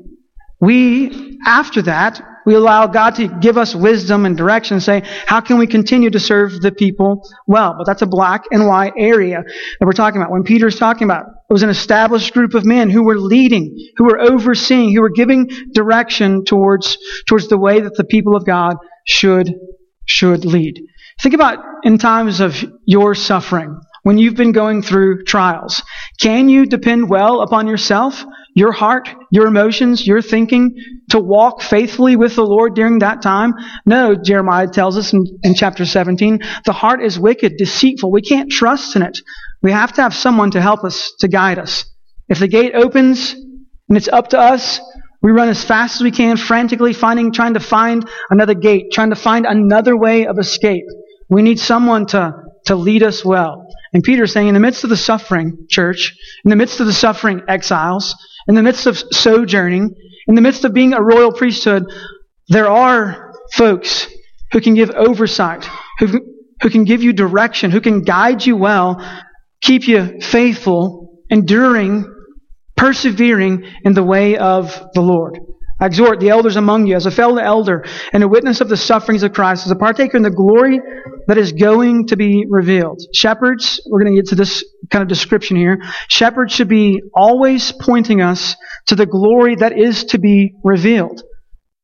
We, 0.60 1.40
after 1.46 1.84
that, 1.84 2.22
we 2.46 2.56
allow 2.56 2.88
God 2.88 3.16
to 3.16 3.28
give 3.28 3.58
us 3.58 3.76
wisdom 3.76 4.26
and 4.26 4.38
direction 4.38 4.76
and 4.76 4.84
say, 4.84 5.04
how 5.26 5.42
can 5.42 5.58
we 5.58 5.68
continue 5.68 6.10
to 6.10 6.20
serve 6.20 6.62
the 6.62 6.72
people 6.72 7.22
well? 7.46 7.76
But 7.78 7.86
that's 7.86 8.02
a 8.02 8.08
black 8.08 8.46
and 8.52 8.66
white 8.66 8.94
area 8.98 9.44
that 9.44 9.86
we're 9.86 9.92
talking 9.92 10.22
about. 10.22 10.32
When 10.32 10.44
Peter's 10.44 10.80
talking 10.80 11.04
about, 11.04 11.26
it 11.28 11.54
was 11.54 11.64
an 11.64 11.70
established 11.70 12.34
group 12.34 12.54
of 12.54 12.66
men 12.66 12.90
who 12.90 13.04
were 13.04 13.20
leading, 13.20 13.78
who 13.98 14.06
were 14.06 14.20
overseeing, 14.20 14.96
who 14.96 15.02
were 15.02 15.10
giving 15.10 15.50
direction 15.74 16.46
towards, 16.46 16.98
towards 17.28 17.50
the 17.50 17.58
way 17.58 17.82
that 17.82 17.96
the 17.96 18.06
people 18.06 18.36
of 18.36 18.46
God 18.46 18.78
should, 19.06 19.54
should 20.06 20.46
lead. 20.46 20.82
Think 21.22 21.36
about 21.36 21.60
in 21.84 21.98
times 21.98 22.40
of 22.40 22.64
your 22.86 23.14
suffering, 23.14 23.80
when 24.04 24.18
you've 24.18 24.36
been 24.36 24.54
going 24.54 24.82
through 24.82 25.26
trials. 25.26 25.84
Can 26.22 26.48
you 26.48 26.66
depend 26.66 27.10
well 27.10 27.42
upon 27.42 27.68
yourself? 27.68 28.24
Your 28.58 28.72
heart, 28.72 29.08
your 29.30 29.46
emotions, 29.46 30.08
your 30.08 30.20
thinking 30.20 30.76
to 31.12 31.20
walk 31.20 31.62
faithfully 31.62 32.16
with 32.16 32.36
the 32.36 32.44
Lord 32.44 32.74
during 32.74 32.98
that 33.00 33.22
time? 33.22 33.54
No, 33.86 34.16
Jeremiah 34.16 34.68
tells 34.68 34.98
us 34.98 35.14
in, 35.14 35.26
in, 35.44 35.54
chapter 35.54 35.86
17, 35.86 36.40
the 36.66 36.74
heart 36.74 37.04
is 37.04 37.20
wicked, 37.20 37.58
deceitful. 37.58 38.12
We 38.12 38.24
can't 38.24 38.52
trust 38.52 38.96
in 38.96 39.04
it. 39.04 39.20
We 39.62 39.72
have 39.72 39.94
to 39.94 40.02
have 40.02 40.16
someone 40.16 40.50
to 40.52 40.62
help 40.62 40.84
us, 40.84 41.14
to 41.20 41.28
guide 41.28 41.60
us. 41.60 41.86
If 42.30 42.40
the 42.40 42.48
gate 42.48 42.74
opens 42.74 43.34
and 43.34 43.96
it's 43.96 44.08
up 44.08 44.30
to 44.30 44.40
us, 44.40 44.82
we 45.22 45.32
run 45.32 45.50
as 45.50 45.64
fast 45.64 45.98
as 45.98 46.02
we 46.02 46.10
can, 46.10 46.36
frantically 46.36 46.94
finding, 46.94 47.32
trying 47.32 47.54
to 47.54 47.60
find 47.60 48.10
another 48.32 48.56
gate, 48.56 48.92
trying 48.92 49.12
to 49.12 49.16
find 49.16 49.46
another 49.46 49.96
way 49.96 50.26
of 50.26 50.40
escape. 50.40 50.86
We 51.30 51.44
need 51.44 51.60
someone 51.60 52.08
to, 52.08 52.34
to 52.66 52.76
lead 52.76 53.04
us 53.04 53.24
well. 53.24 53.68
And 53.94 54.04
Peter's 54.04 54.34
saying, 54.34 54.48
in 54.48 54.56
the 54.56 54.60
midst 54.60 54.84
of 54.84 54.90
the 54.90 54.98
suffering, 54.98 55.68
church, 55.70 56.16
in 56.44 56.50
the 56.50 56.56
midst 56.56 56.80
of 56.80 56.88
the 56.88 56.94
suffering 56.94 57.44
exiles, 57.48 58.16
in 58.48 58.56
the 58.56 58.64
midst 58.64 58.88
of 58.88 58.98
sojourning, 58.98 59.94
in 60.28 60.36
the 60.36 60.42
midst 60.42 60.66
of 60.66 60.74
being 60.74 60.94
a 60.94 61.02
royal 61.02 61.32
priesthood, 61.32 61.86
there 62.48 62.70
are 62.70 63.34
folks 63.54 64.08
who 64.52 64.62
can 64.62 64.74
give 64.74 64.90
oversight, 64.92 65.68
who, 66.00 66.08
who 66.62 66.70
can 66.70 66.86
give 66.86 67.04
you 67.04 67.14
direction, 67.14 67.72
who 67.72 67.82
can 67.82 68.02
guide 68.02 68.46
you 68.46 68.56
well, 68.56 69.02
keep 69.62 69.88
you 69.88 70.20
faithful, 70.22 71.24
enduring, 71.30 72.06
persevering 72.76 73.66
in 73.84 73.94
the 73.94 74.04
way 74.04 74.38
of 74.38 74.88
the 74.94 75.02
Lord. 75.02 75.40
I 75.80 75.86
exhort 75.86 76.20
the 76.20 76.30
elders 76.30 76.56
among 76.56 76.88
you 76.88 76.96
as 76.96 77.06
a 77.06 77.12
fellow 77.12 77.38
elder 77.38 77.86
and 78.12 78.24
a 78.24 78.28
witness 78.28 78.62
of 78.62 78.70
the 78.70 78.78
sufferings 78.78 79.22
of 79.24 79.34
Christ, 79.34 79.66
as 79.66 79.72
a 79.72 79.76
partaker 79.76 80.18
in 80.18 80.24
the 80.24 80.32
glory 80.32 80.80
that 81.28 81.38
is 81.38 81.52
going 81.52 82.08
to 82.08 82.18
be 82.18 82.46
revealed. 82.50 83.00
Shepherds, 83.14 83.80
we're 83.86 84.02
going 84.02 84.16
to 84.16 84.20
get 84.20 84.30
to 84.30 84.36
this 84.36 84.64
kind 84.90 85.04
of 85.04 85.08
description 85.08 85.56
here. 85.56 85.80
Shepherds 86.08 86.54
should 86.54 86.68
be 86.68 87.02
always 87.14 87.72
pointing 87.72 88.22
us 88.22 88.56
to 88.88 88.96
the 88.96 89.06
glory 89.06 89.56
that 89.56 89.78
is 89.78 90.06
to 90.06 90.20
be 90.20 90.56
revealed. 90.64 91.22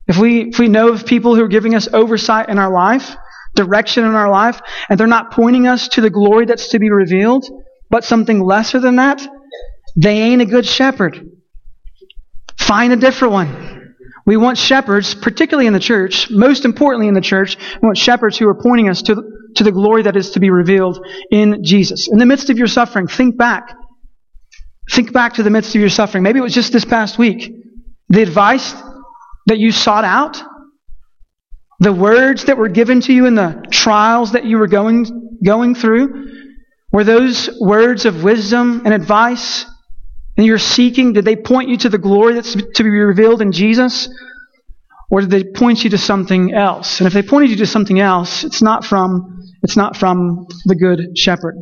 If 0.07 0.17
we, 0.17 0.49
if 0.49 0.59
we 0.59 0.67
know 0.67 0.89
of 0.89 1.05
people 1.05 1.35
who 1.35 1.43
are 1.43 1.49
giving 1.49 1.75
us 1.75 1.87
oversight 1.93 2.49
in 2.49 2.57
our 2.57 2.73
life, 2.73 3.15
direction 3.55 4.05
in 4.05 4.15
our 4.15 4.31
life, 4.31 4.59
and 4.89 4.99
they're 4.99 5.07
not 5.07 5.31
pointing 5.31 5.67
us 5.67 5.87
to 5.89 6.01
the 6.01 6.09
glory 6.09 6.45
that's 6.45 6.69
to 6.69 6.79
be 6.79 6.89
revealed, 6.89 7.45
but 7.89 8.03
something 8.03 8.43
lesser 8.43 8.79
than 8.79 8.95
that, 8.95 9.25
they 9.95 10.17
ain't 10.17 10.41
a 10.41 10.45
good 10.45 10.65
shepherd. 10.65 11.29
Find 12.57 12.91
a 12.91 12.95
different 12.95 13.33
one. 13.33 13.82
We 14.25 14.37
want 14.37 14.57
shepherds, 14.57 15.15
particularly 15.15 15.67
in 15.67 15.73
the 15.73 15.79
church, 15.79 16.29
most 16.29 16.63
importantly 16.63 17.07
in 17.07 17.13
the 17.13 17.21
church, 17.21 17.57
we 17.81 17.85
want 17.85 17.97
shepherds 17.97 18.37
who 18.37 18.47
are 18.47 18.55
pointing 18.55 18.89
us 18.89 19.01
to, 19.03 19.15
to 19.55 19.63
the 19.63 19.71
glory 19.71 20.03
that 20.03 20.15
is 20.15 20.31
to 20.31 20.39
be 20.39 20.49
revealed 20.49 21.05
in 21.29 21.63
Jesus. 21.63 22.07
In 22.07 22.19
the 22.19 22.25
midst 22.25 22.49
of 22.49 22.57
your 22.57 22.67
suffering, 22.67 23.07
think 23.07 23.37
back. 23.37 23.75
Think 24.91 25.11
back 25.11 25.33
to 25.33 25.43
the 25.43 25.49
midst 25.49 25.75
of 25.75 25.81
your 25.81 25.89
suffering. 25.89 26.23
Maybe 26.23 26.39
it 26.39 26.43
was 26.43 26.53
just 26.53 26.71
this 26.71 26.85
past 26.85 27.17
week. 27.17 27.53
The 28.09 28.21
advice 28.21 28.73
that 29.47 29.59
you 29.59 29.71
sought 29.71 30.05
out, 30.05 30.41
the 31.79 31.93
words 31.93 32.45
that 32.45 32.57
were 32.57 32.69
given 32.69 33.01
to 33.01 33.13
you 33.13 33.25
in 33.25 33.35
the 33.35 33.65
trials 33.71 34.33
that 34.33 34.45
you 34.45 34.57
were 34.57 34.67
going, 34.67 35.39
going 35.43 35.75
through, 35.75 36.31
were 36.93 37.03
those 37.03 37.49
words 37.59 38.05
of 38.05 38.23
wisdom 38.23 38.83
and 38.85 38.93
advice 38.93 39.65
and 40.37 40.45
you're 40.45 40.57
seeking, 40.57 41.13
did 41.13 41.25
they 41.25 41.35
point 41.35 41.69
you 41.69 41.77
to 41.77 41.89
the 41.89 41.97
glory 41.97 42.33
that's 42.33 42.53
to 42.53 42.83
be 42.83 42.89
revealed 42.89 43.41
in 43.41 43.51
Jesus? 43.51 44.09
Or 45.11 45.21
did 45.21 45.29
they 45.29 45.43
point 45.43 45.83
you 45.83 45.91
to 45.91 45.97
something 45.97 46.53
else? 46.53 46.99
And 46.99 47.07
if 47.07 47.13
they 47.13 47.21
pointed 47.21 47.51
you 47.51 47.57
to 47.57 47.67
something 47.67 47.99
else, 47.99 48.43
it's 48.43 48.63
not 48.63 48.83
from, 48.83 49.43
it's 49.61 49.77
not 49.77 49.95
from 49.95 50.47
the 50.65 50.75
good 50.75 51.15
shepherd. 51.17 51.55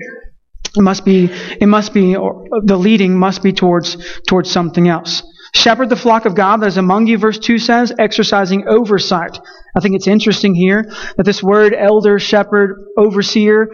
It 0.78 0.82
must 0.82 1.04
be, 1.04 1.26
it 1.60 1.68
must 1.68 1.94
be, 1.94 2.14
the 2.14 2.78
leading 2.78 3.18
must 3.18 3.44
be 3.44 3.52
towards, 3.52 3.98
towards 4.26 4.50
something 4.50 4.88
else. 4.88 5.22
Shepherd 5.54 5.90
the 5.90 5.98
flock 5.98 6.24
of 6.24 6.34
God 6.34 6.62
that 6.62 6.68
is 6.68 6.78
among 6.78 7.08
you, 7.08 7.18
verse 7.18 7.38
2 7.38 7.58
says, 7.58 7.92
exercising 8.00 8.70
oversight. 8.70 9.38
I 9.76 9.82
think 9.82 9.96
it's 9.96 10.08
interesting 10.08 10.56
here 10.56 10.86
that 11.18 11.26
this 11.26 11.44
word 11.44 11.76
elder, 11.78 12.20
shepherd, 12.20 12.78
overseer 12.98 13.68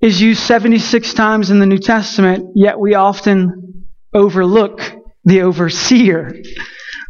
is 0.00 0.20
used 0.20 0.42
76 0.42 1.14
times 1.14 1.50
in 1.50 1.60
the 1.60 1.66
New 1.66 1.78
Testament, 1.78 2.52
yet 2.56 2.80
we 2.80 2.94
often 2.94 3.67
overlook 4.12 4.80
the 5.24 5.42
overseer. 5.42 6.42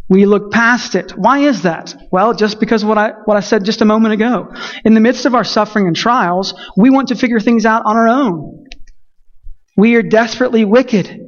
We 0.08 0.24
look 0.24 0.50
past 0.50 0.94
it. 0.94 1.12
Why 1.12 1.40
is 1.40 1.62
that? 1.62 1.94
Well, 2.10 2.32
just 2.34 2.60
because 2.60 2.84
what 2.84 2.96
I, 2.96 3.10
what 3.24 3.36
I 3.36 3.40
said 3.40 3.64
just 3.64 3.82
a 3.82 3.84
moment 3.84 4.14
ago. 4.14 4.54
In 4.84 4.94
the 4.94 5.00
midst 5.00 5.26
of 5.26 5.34
our 5.34 5.44
suffering 5.44 5.86
and 5.86 5.94
trials, 5.94 6.54
we 6.76 6.88
want 6.90 7.08
to 7.08 7.14
figure 7.14 7.40
things 7.40 7.66
out 7.66 7.82
on 7.84 7.96
our 7.96 8.08
own. 8.08 8.66
We 9.76 9.96
are 9.96 10.02
desperately 10.02 10.64
wicked. 10.64 11.26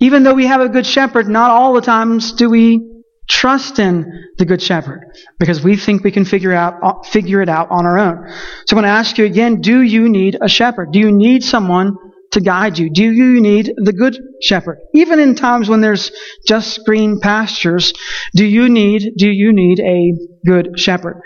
Even 0.00 0.22
though 0.22 0.34
we 0.34 0.46
have 0.46 0.60
a 0.60 0.68
good 0.68 0.86
shepherd, 0.86 1.28
not 1.28 1.50
all 1.50 1.72
the 1.72 1.80
times 1.80 2.32
do 2.32 2.50
we 2.50 3.02
trust 3.28 3.78
in 3.78 4.24
the 4.38 4.44
good 4.44 4.62
shepherd 4.62 5.04
because 5.38 5.62
we 5.62 5.76
think 5.76 6.02
we 6.02 6.10
can 6.10 6.24
figure 6.24 6.52
out 6.52 6.74
uh, 6.82 7.02
figure 7.02 7.42
it 7.42 7.48
out 7.48 7.70
on 7.70 7.84
our 7.84 7.98
own. 7.98 8.28
So 8.66 8.76
I'm 8.76 8.82
going 8.82 8.84
to 8.84 8.90
ask 8.90 9.18
you 9.18 9.24
again, 9.24 9.60
do 9.60 9.82
you 9.82 10.08
need 10.08 10.38
a 10.40 10.48
shepherd? 10.48 10.92
Do 10.92 10.98
you 10.98 11.12
need 11.12 11.42
someone 11.42 11.96
to 12.38 12.44
guide 12.44 12.78
you? 12.78 12.90
Do 12.90 13.04
you 13.04 13.40
need 13.40 13.72
the 13.76 13.92
good 13.92 14.18
shepherd? 14.42 14.78
Even 14.94 15.20
in 15.20 15.34
times 15.34 15.68
when 15.68 15.80
there's 15.80 16.10
just 16.46 16.84
green 16.84 17.20
pastures, 17.20 17.92
do 18.34 18.44
you 18.44 18.68
need 18.68 19.12
do 19.16 19.28
you 19.28 19.52
need 19.52 19.80
a 19.80 20.12
good 20.46 20.78
shepherd? 20.78 21.20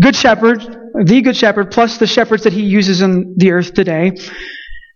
Good 0.00 0.14
shepherd, 0.14 0.60
the 1.04 1.22
good 1.22 1.36
shepherd 1.36 1.70
plus 1.70 1.98
the 1.98 2.06
shepherds 2.06 2.44
that 2.44 2.52
he 2.52 2.62
uses 2.62 3.02
in 3.02 3.34
the 3.36 3.50
earth 3.50 3.74
today 3.74 4.12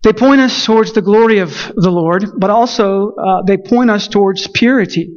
they 0.03 0.13
point 0.13 0.41
us 0.41 0.65
towards 0.65 0.93
the 0.93 1.03
glory 1.03 1.39
of 1.39 1.73
the 1.77 1.91
Lord, 1.91 2.25
but 2.37 2.51
also 2.51 3.13
uh, 3.13 3.43
they 3.47 3.57
point 3.57 3.91
us 3.91 4.09
towards 4.09 4.49
purity. 4.49 5.09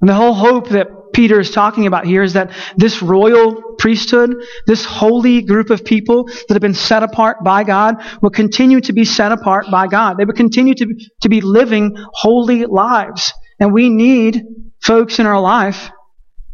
And 0.00 0.08
the 0.08 0.14
whole 0.14 0.32
hope 0.32 0.70
that 0.70 0.88
Peter 1.12 1.40
is 1.40 1.50
talking 1.50 1.86
about 1.86 2.06
here 2.06 2.22
is 2.22 2.32
that 2.34 2.52
this 2.76 3.02
royal 3.02 3.74
priesthood, 3.78 4.34
this 4.66 4.84
holy 4.84 5.42
group 5.42 5.70
of 5.70 5.84
people 5.84 6.24
that 6.24 6.50
have 6.50 6.60
been 6.60 6.74
set 6.74 7.02
apart 7.02 7.44
by 7.44 7.64
God, 7.64 7.96
will 8.20 8.30
continue 8.30 8.80
to 8.80 8.92
be 8.92 9.04
set 9.04 9.32
apart 9.32 9.66
by 9.70 9.86
God. 9.86 10.16
They 10.18 10.24
will 10.24 10.34
continue 10.34 10.74
to, 10.74 10.86
to 11.22 11.28
be 11.28 11.40
living 11.40 11.96
holy 12.12 12.66
lives. 12.66 13.32
And 13.60 13.72
we 13.72 13.90
need 13.90 14.42
folks 14.80 15.18
in 15.18 15.26
our 15.26 15.40
life 15.40 15.90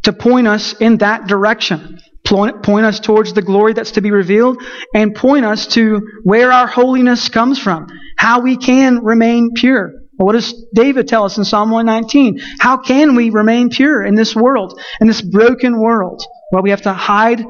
to 0.03 0.13
point 0.13 0.47
us 0.47 0.73
in 0.73 0.97
that 0.97 1.27
direction 1.27 1.99
point, 2.25 2.61
point 2.63 2.85
us 2.85 2.99
towards 2.99 3.33
the 3.33 3.41
glory 3.41 3.73
that's 3.73 3.91
to 3.91 4.01
be 4.01 4.11
revealed, 4.11 4.61
and 4.93 5.15
point 5.15 5.45
us 5.45 5.67
to 5.67 6.01
where 6.23 6.51
our 6.51 6.67
holiness 6.67 7.27
comes 7.29 7.57
from, 7.57 7.87
how 8.17 8.41
we 8.41 8.55
can 8.55 9.03
remain 9.03 9.51
pure. 9.55 9.91
What 10.25 10.33
does 10.33 10.65
David 10.73 11.07
tell 11.07 11.23
us 11.23 11.37
in 11.37 11.45
Psalm 11.45 11.71
119? 11.71 12.39
How 12.59 12.77
can 12.77 13.15
we 13.15 13.29
remain 13.29 13.69
pure 13.69 14.03
in 14.03 14.15
this 14.15 14.35
world, 14.35 14.79
in 14.99 15.07
this 15.07 15.21
broken 15.21 15.79
world? 15.79 16.23
Well, 16.51 16.63
we 16.63 16.71
have 16.71 16.81
to 16.83 16.93
hide 16.93 17.45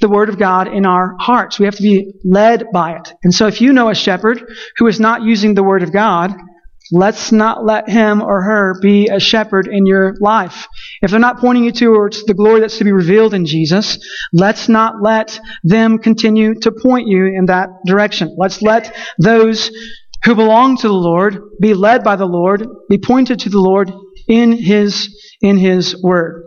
the 0.00 0.08
Word 0.08 0.28
of 0.28 0.38
God 0.38 0.68
in 0.68 0.86
our 0.86 1.16
hearts. 1.18 1.58
We 1.58 1.64
have 1.66 1.76
to 1.76 1.82
be 1.82 2.12
led 2.24 2.66
by 2.72 2.96
it. 2.96 3.12
And 3.24 3.34
so 3.34 3.46
if 3.46 3.60
you 3.60 3.72
know 3.72 3.90
a 3.90 3.94
shepherd 3.94 4.42
who 4.76 4.86
is 4.86 5.00
not 5.00 5.22
using 5.22 5.54
the 5.54 5.64
Word 5.64 5.82
of 5.82 5.92
God, 5.92 6.32
Let's 6.92 7.32
not 7.32 7.64
let 7.64 7.88
him 7.88 8.20
or 8.20 8.42
her 8.42 8.78
be 8.80 9.08
a 9.08 9.18
shepherd 9.18 9.66
in 9.66 9.86
your 9.86 10.14
life. 10.20 10.68
If 11.00 11.10
they're 11.10 11.18
not 11.18 11.38
pointing 11.38 11.64
you 11.64 11.72
towards 11.72 12.24
the 12.24 12.34
glory 12.34 12.60
that's 12.60 12.76
to 12.78 12.84
be 12.84 12.92
revealed 12.92 13.32
in 13.32 13.46
Jesus, 13.46 13.98
let's 14.34 14.68
not 14.68 15.02
let 15.02 15.40
them 15.62 15.98
continue 15.98 16.54
to 16.60 16.72
point 16.72 17.08
you 17.08 17.24
in 17.26 17.46
that 17.46 17.70
direction. 17.86 18.36
Let's 18.38 18.60
let 18.60 18.94
those 19.18 19.70
who 20.24 20.34
belong 20.34 20.76
to 20.78 20.88
the 20.88 20.94
Lord 20.94 21.38
be 21.60 21.74
led 21.74 22.02
by 22.02 22.16
the 22.16 22.26
Lord, 22.26 22.66
be 22.88 22.98
pointed 22.98 23.40
to 23.40 23.50
the 23.50 23.60
Lord 23.60 23.92
in 24.28 24.52
his, 24.52 25.34
in 25.40 25.56
his 25.56 26.02
word. 26.02 26.44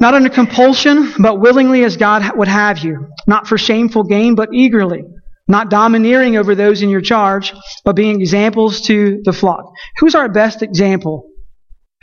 Not 0.00 0.14
under 0.14 0.28
compulsion, 0.28 1.12
but 1.18 1.40
willingly 1.40 1.84
as 1.84 1.96
God 1.96 2.36
would 2.36 2.48
have 2.48 2.78
you. 2.78 3.08
Not 3.26 3.48
for 3.48 3.58
shameful 3.58 4.04
gain, 4.04 4.34
but 4.34 4.50
eagerly 4.52 5.02
not 5.48 5.70
domineering 5.70 6.36
over 6.36 6.54
those 6.54 6.82
in 6.82 6.90
your 6.90 7.00
charge, 7.00 7.54
but 7.84 7.96
being 7.96 8.20
examples 8.20 8.82
to 8.82 9.22
the 9.24 9.32
flock. 9.32 9.72
Who's 9.98 10.14
our 10.14 10.28
best 10.28 10.62
example? 10.62 11.30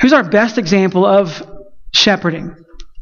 Who's 0.01 0.13
our 0.13 0.27
best 0.27 0.57
example 0.57 1.05
of 1.05 1.43
shepherding? 1.93 2.55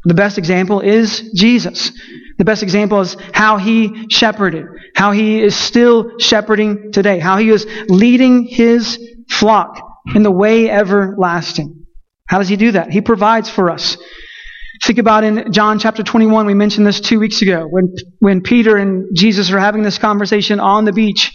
The 0.03 0.13
best 0.13 0.38
example 0.38 0.82
is 0.82 1.32
Jesus. 1.34 1.92
The 2.37 2.45
best 2.45 2.63
example 2.63 3.01
is 3.01 3.15
how 3.33 3.57
he 3.57 4.07
shepherded, 4.09 4.65
how 4.95 5.11
he 5.11 5.41
is 5.41 5.55
still 5.55 6.17
shepherding 6.19 6.91
today, 6.91 7.19
how 7.19 7.37
he 7.37 7.49
is 7.49 7.65
leading 7.87 8.45
his 8.45 8.99
flock 9.29 9.79
in 10.15 10.23
the 10.23 10.31
way 10.31 10.69
everlasting. 10.69 11.85
How 12.27 12.39
does 12.39 12.49
he 12.49 12.55
do 12.55 12.71
that? 12.71 12.91
He 12.91 13.01
provides 13.01 13.49
for 13.49 13.69
us. 13.69 13.97
Think 14.83 14.99
about 14.99 15.23
in 15.23 15.51
John 15.53 15.79
chapter 15.79 16.03
21, 16.03 16.45
we 16.45 16.53
mentioned 16.53 16.85
this 16.85 16.99
two 16.99 17.19
weeks 17.19 17.41
ago, 17.41 17.67
when, 17.69 17.93
when 18.19 18.41
Peter 18.41 18.75
and 18.75 19.15
Jesus 19.15 19.51
are 19.51 19.59
having 19.59 19.83
this 19.83 19.97
conversation 19.97 20.59
on 20.59 20.85
the 20.85 20.91
beach 20.91 21.31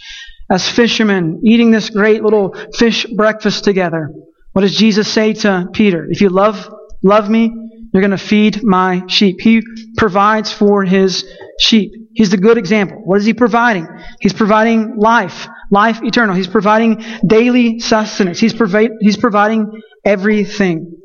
as 0.51 0.69
fishermen, 0.69 1.41
eating 1.45 1.71
this 1.71 1.89
great 1.89 2.23
little 2.23 2.55
fish 2.75 3.05
breakfast 3.05 3.63
together. 3.63 4.09
What 4.53 4.61
does 4.63 4.75
Jesus 4.75 5.07
say 5.07 5.33
to 5.33 5.67
Peter? 5.73 6.05
If 6.09 6.21
you 6.21 6.29
love, 6.29 6.69
love 7.03 7.29
me, 7.29 7.51
you're 7.93 8.01
going 8.01 8.11
to 8.11 8.17
feed 8.17 8.63
my 8.63 9.03
sheep. 9.07 9.41
He 9.41 9.61
provides 9.97 10.51
for 10.51 10.83
his 10.83 11.25
sheep. 11.59 11.91
He's 12.13 12.29
the 12.29 12.37
good 12.37 12.57
example. 12.57 12.97
What 13.03 13.19
is 13.19 13.25
he 13.25 13.33
providing? 13.33 13.87
He's 14.19 14.33
providing 14.33 14.97
life, 14.97 15.47
life 15.71 16.01
eternal. 16.03 16.35
He's 16.35 16.47
providing 16.47 17.03
daily 17.25 17.79
sustenance. 17.79 18.39
He's, 18.39 18.53
provi- 18.53 18.89
he's 18.99 19.17
providing 19.17 19.81
everything. 20.05 20.97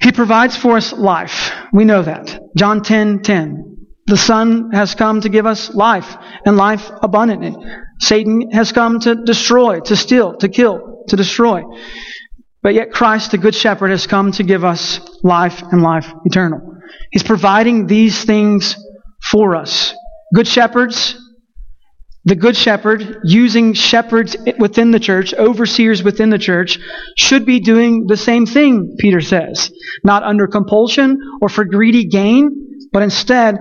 He 0.00 0.12
provides 0.12 0.56
for 0.56 0.76
us 0.76 0.92
life. 0.92 1.52
We 1.72 1.84
know 1.84 2.02
that. 2.02 2.38
John 2.56 2.82
10 2.82 3.22
10. 3.22 3.76
The 4.06 4.16
Son 4.16 4.70
has 4.72 4.94
come 4.94 5.20
to 5.22 5.28
give 5.28 5.46
us 5.46 5.74
life 5.74 6.16
and 6.44 6.56
life 6.56 6.90
abundantly. 7.02 7.56
Satan 7.98 8.52
has 8.52 8.70
come 8.70 9.00
to 9.00 9.16
destroy, 9.16 9.80
to 9.80 9.96
steal, 9.96 10.36
to 10.36 10.48
kill, 10.48 11.04
to 11.08 11.16
destroy. 11.16 11.62
But 12.66 12.74
yet 12.74 12.90
Christ, 12.90 13.30
the 13.30 13.38
Good 13.38 13.54
Shepherd, 13.54 13.92
has 13.92 14.08
come 14.08 14.32
to 14.32 14.42
give 14.42 14.64
us 14.64 14.98
life 15.22 15.62
and 15.70 15.84
life 15.84 16.12
eternal. 16.24 16.78
He's 17.12 17.22
providing 17.22 17.86
these 17.86 18.24
things 18.24 18.74
for 19.22 19.54
us. 19.54 19.94
Good 20.34 20.48
shepherds 20.48 21.16
the 22.24 22.34
good 22.34 22.56
shepherd, 22.56 23.20
using 23.22 23.72
shepherds 23.72 24.36
within 24.58 24.90
the 24.90 24.98
church, 24.98 25.32
overseers 25.32 26.02
within 26.02 26.28
the 26.28 26.40
church, 26.40 26.80
should 27.16 27.46
be 27.46 27.60
doing 27.60 28.06
the 28.08 28.16
same 28.16 28.46
thing, 28.46 28.96
Peter 28.98 29.20
says. 29.20 29.70
Not 30.02 30.24
under 30.24 30.48
compulsion 30.48 31.20
or 31.40 31.48
for 31.48 31.64
greedy 31.64 32.06
gain, 32.06 32.50
but 32.92 33.04
instead 33.04 33.58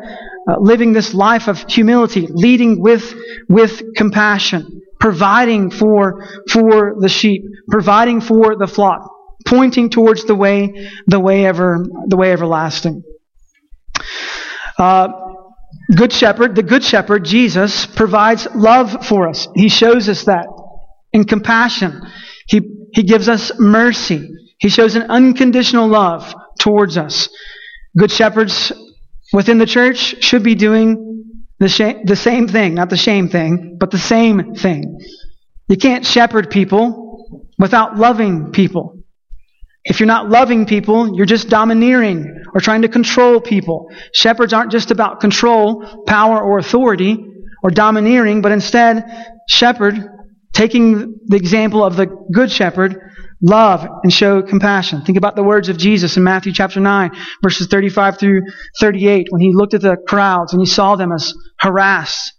uh, 0.50 0.55
living 0.59 0.93
this 0.93 1.13
life 1.13 1.47
of 1.47 1.63
humility, 1.69 2.27
leading 2.27 2.81
with, 2.81 3.13
with 3.47 3.83
compassion, 3.95 4.81
providing 5.05 5.69
for, 5.69 6.25
for 6.50 6.95
the 7.00 7.07
sheep, 7.07 7.43
providing 7.69 8.19
for 8.19 8.55
the 8.57 8.65
flock, 8.65 9.07
pointing 9.45 9.88
towards 9.88 10.25
the 10.25 10.33
way, 10.33 10.89
the 11.05 11.19
way 11.19 11.45
ever, 11.45 11.85
the 12.07 12.17
way 12.17 12.31
everlasting. 12.31 13.03
Uh, 14.79 15.09
Good 15.95 16.12
shepherd, 16.12 16.55
the 16.55 16.63
good 16.63 16.83
shepherd, 16.83 17.24
Jesus, 17.24 17.85
provides 17.85 18.47
love 18.55 19.05
for 19.05 19.29
us. 19.29 19.47
He 19.53 19.69
shows 19.69 20.09
us 20.09 20.24
that 20.24 20.47
in 21.13 21.25
compassion. 21.25 22.01
He, 22.47 22.62
he 22.91 23.03
gives 23.03 23.29
us 23.29 23.51
mercy. 23.59 24.27
He 24.57 24.69
shows 24.69 24.95
an 24.95 25.03
unconditional 25.03 25.88
love 25.88 26.33
towards 26.59 26.97
us. 26.97 27.29
Good 27.95 28.09
shepherds 28.09 28.71
within 29.31 29.59
the 29.59 29.67
church 29.67 30.24
should 30.24 30.41
be 30.41 30.55
doing 30.55 31.25
the, 31.59 31.69
sh- 31.69 32.03
the 32.03 32.15
same 32.15 32.47
thing, 32.47 32.74
not 32.75 32.89
the 32.89 32.97
shame 32.97 33.29
thing, 33.29 33.77
but 33.79 33.91
the 33.91 33.97
same 33.97 34.55
thing. 34.55 35.00
You 35.67 35.77
can't 35.77 36.05
shepherd 36.05 36.50
people 36.50 37.47
without 37.57 37.97
loving 37.97 38.51
people. 38.51 39.00
If 39.83 40.00
you're 40.00 40.07
not 40.07 40.29
loving 40.29 40.65
people, 40.65 41.15
you're 41.15 41.27
just 41.27 41.47
domineering 41.47 42.43
or 42.53 42.59
trying 42.59 42.81
to 42.81 42.88
control 42.88 43.39
people. 43.39 43.91
Shepherds 44.13 44.51
aren't 44.51 44.71
just 44.71 44.91
about 44.91 45.19
control, 45.19 46.03
power, 46.07 46.41
or 46.41 46.57
authority 46.57 47.24
or 47.62 47.69
domineering, 47.69 48.41
but 48.41 48.51
instead, 48.51 49.05
shepherd, 49.47 50.03
taking 50.53 51.19
the 51.27 51.35
example 51.35 51.83
of 51.83 51.95
the 51.95 52.07
good 52.31 52.51
shepherd, 52.51 53.04
love 53.41 53.87
and 54.03 54.11
show 54.11 54.41
compassion. 54.41 55.01
Think 55.01 55.17
about 55.17 55.35
the 55.35 55.43
words 55.43 55.69
of 55.69 55.77
Jesus 55.77 56.17
in 56.17 56.23
Matthew 56.23 56.53
chapter 56.53 56.79
9, 56.79 57.11
verses 57.43 57.67
35 57.67 58.19
through 58.19 58.41
38, 58.79 59.27
when 59.29 59.41
he 59.41 59.53
looked 59.53 59.73
at 59.73 59.81
the 59.81 59.97
crowds 60.07 60.53
and 60.53 60.61
he 60.61 60.65
saw 60.65 60.95
them 60.95 61.11
as 61.11 61.33
harassed, 61.59 62.33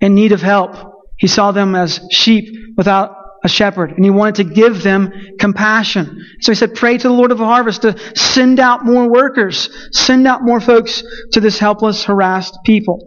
in 0.00 0.14
need 0.14 0.32
of 0.32 0.42
help. 0.42 0.76
He 1.18 1.26
saw 1.26 1.52
them 1.52 1.74
as 1.74 2.00
sheep 2.10 2.74
without 2.76 3.16
a 3.42 3.48
shepherd, 3.48 3.92
and 3.92 4.04
he 4.04 4.10
wanted 4.10 4.36
to 4.36 4.44
give 4.44 4.82
them 4.82 5.12
compassion. 5.38 6.24
So 6.40 6.52
he 6.52 6.56
said, 6.56 6.74
Pray 6.74 6.98
to 6.98 7.08
the 7.08 7.14
Lord 7.14 7.32
of 7.32 7.38
the 7.38 7.44
harvest 7.44 7.82
to 7.82 7.96
send 8.16 8.60
out 8.60 8.84
more 8.84 9.10
workers, 9.10 9.70
send 9.92 10.26
out 10.26 10.42
more 10.42 10.60
folks 10.60 11.02
to 11.32 11.40
this 11.40 11.58
helpless, 11.58 12.04
harassed 12.04 12.58
people. 12.64 13.06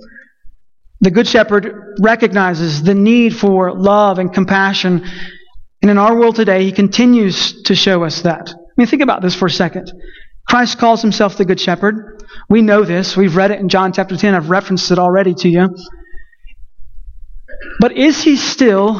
The 1.01 1.11
Good 1.11 1.27
Shepherd 1.27 1.95
recognizes 2.01 2.83
the 2.83 2.95
need 2.95 3.35
for 3.35 3.73
love 3.73 4.19
and 4.19 4.33
compassion. 4.33 5.05
And 5.81 5.89
in 5.89 5.97
our 5.97 6.17
world 6.17 6.35
today, 6.35 6.63
he 6.63 6.71
continues 6.71 7.63
to 7.63 7.75
show 7.75 8.03
us 8.03 8.21
that. 8.23 8.49
I 8.49 8.71
mean, 8.77 8.87
think 8.87 9.01
about 9.01 9.21
this 9.21 9.35
for 9.35 9.45
a 9.45 9.51
second. 9.51 9.91
Christ 10.47 10.77
calls 10.77 11.01
himself 11.01 11.37
the 11.37 11.45
Good 11.45 11.59
Shepherd. 11.59 12.23
We 12.49 12.61
know 12.61 12.83
this. 12.83 13.15
We've 13.15 13.35
read 13.35 13.51
it 13.51 13.59
in 13.59 13.69
John 13.69 13.93
chapter 13.93 14.17
10. 14.17 14.35
I've 14.35 14.49
referenced 14.49 14.91
it 14.91 14.99
already 14.99 15.33
to 15.35 15.49
you. 15.49 15.75
But 17.79 17.95
is 17.97 18.21
he 18.21 18.35
still 18.35 18.95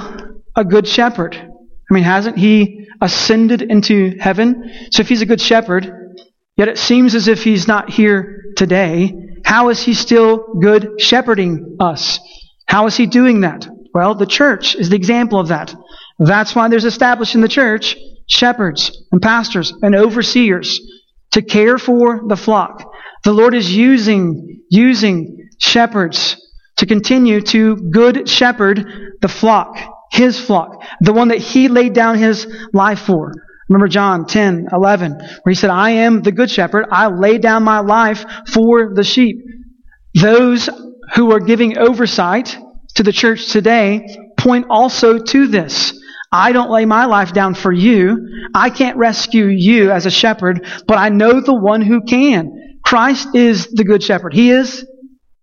a 0.59 0.65
good 0.65 0.87
shepherd. 0.87 1.35
I 1.35 1.93
mean, 1.93 2.03
hasn't 2.03 2.37
he 2.37 2.87
ascended 3.01 3.61
into 3.61 4.17
heaven. 4.19 4.71
So 4.91 5.01
if 5.01 5.09
he's 5.09 5.21
a 5.21 5.25
good 5.25 5.41
shepherd, 5.41 5.89
yet 6.57 6.67
it 6.67 6.77
seems 6.77 7.15
as 7.15 7.27
if 7.27 7.43
he's 7.43 7.67
not 7.67 7.89
here 7.89 8.43
today, 8.57 9.13
how 9.45 9.69
is 9.69 9.81
he 9.81 9.93
still 9.93 10.53
good 10.61 10.99
shepherding 10.99 11.77
us? 11.79 12.19
How 12.67 12.87
is 12.87 12.97
he 12.97 13.07
doing 13.07 13.41
that? 13.41 13.67
Well, 13.93 14.15
the 14.15 14.25
church 14.25 14.75
is 14.75 14.89
the 14.89 14.97
example 14.97 15.39
of 15.39 15.47
that. 15.47 15.73
That's 16.19 16.53
why 16.53 16.67
there's 16.67 16.85
established 16.85 17.35
in 17.35 17.41
the 17.41 17.47
church 17.47 17.95
shepherds 18.27 19.05
and 19.11 19.21
pastors 19.21 19.73
and 19.81 19.95
overseers 19.95 20.79
to 21.31 21.41
care 21.41 21.77
for 21.77 22.21
the 22.27 22.35
flock. 22.35 22.93
The 23.23 23.33
Lord 23.33 23.55
is 23.55 23.73
using, 23.75 24.63
using 24.69 25.49
shepherds 25.57 26.37
to 26.77 26.85
continue 26.85 27.41
to 27.41 27.75
good 27.75 28.29
shepherd 28.29 29.17
the 29.21 29.27
flock, 29.27 29.77
his 30.11 30.39
flock, 30.39 30.83
the 31.01 31.13
one 31.13 31.29
that 31.29 31.39
he 31.39 31.67
laid 31.67 31.93
down 31.93 32.17
his 32.17 32.47
life 32.73 32.99
for. 32.99 33.33
Remember 33.67 33.87
John 33.87 34.25
10, 34.25 34.67
11, 34.71 35.11
where 35.13 35.41
he 35.45 35.55
said, 35.55 35.69
I 35.69 35.91
am 35.91 36.21
the 36.21 36.31
good 36.31 36.49
shepherd. 36.49 36.85
I 36.91 37.07
lay 37.07 37.37
down 37.37 37.63
my 37.63 37.79
life 37.79 38.25
for 38.51 38.93
the 38.93 39.03
sheep. 39.03 39.37
Those 40.15 40.69
who 41.13 41.31
are 41.31 41.39
giving 41.39 41.77
oversight 41.77 42.57
to 42.95 43.03
the 43.03 43.11
church 43.11 43.51
today 43.51 44.07
point 44.37 44.67
also 44.69 45.19
to 45.19 45.47
this. 45.47 45.93
I 46.31 46.51
don't 46.51 46.69
lay 46.69 46.85
my 46.85 47.05
life 47.05 47.33
down 47.33 47.55
for 47.55 47.71
you. 47.71 48.49
I 48.53 48.69
can't 48.69 48.97
rescue 48.97 49.45
you 49.45 49.91
as 49.91 50.05
a 50.05 50.11
shepherd, 50.11 50.67
but 50.87 50.97
I 50.97 51.09
know 51.09 51.41
the 51.41 51.53
one 51.53 51.81
who 51.81 52.01
can. 52.03 52.79
Christ 52.83 53.35
is 53.35 53.67
the 53.67 53.83
good 53.83 54.03
shepherd. 54.03 54.33
He 54.33 54.51
is, 54.51 54.85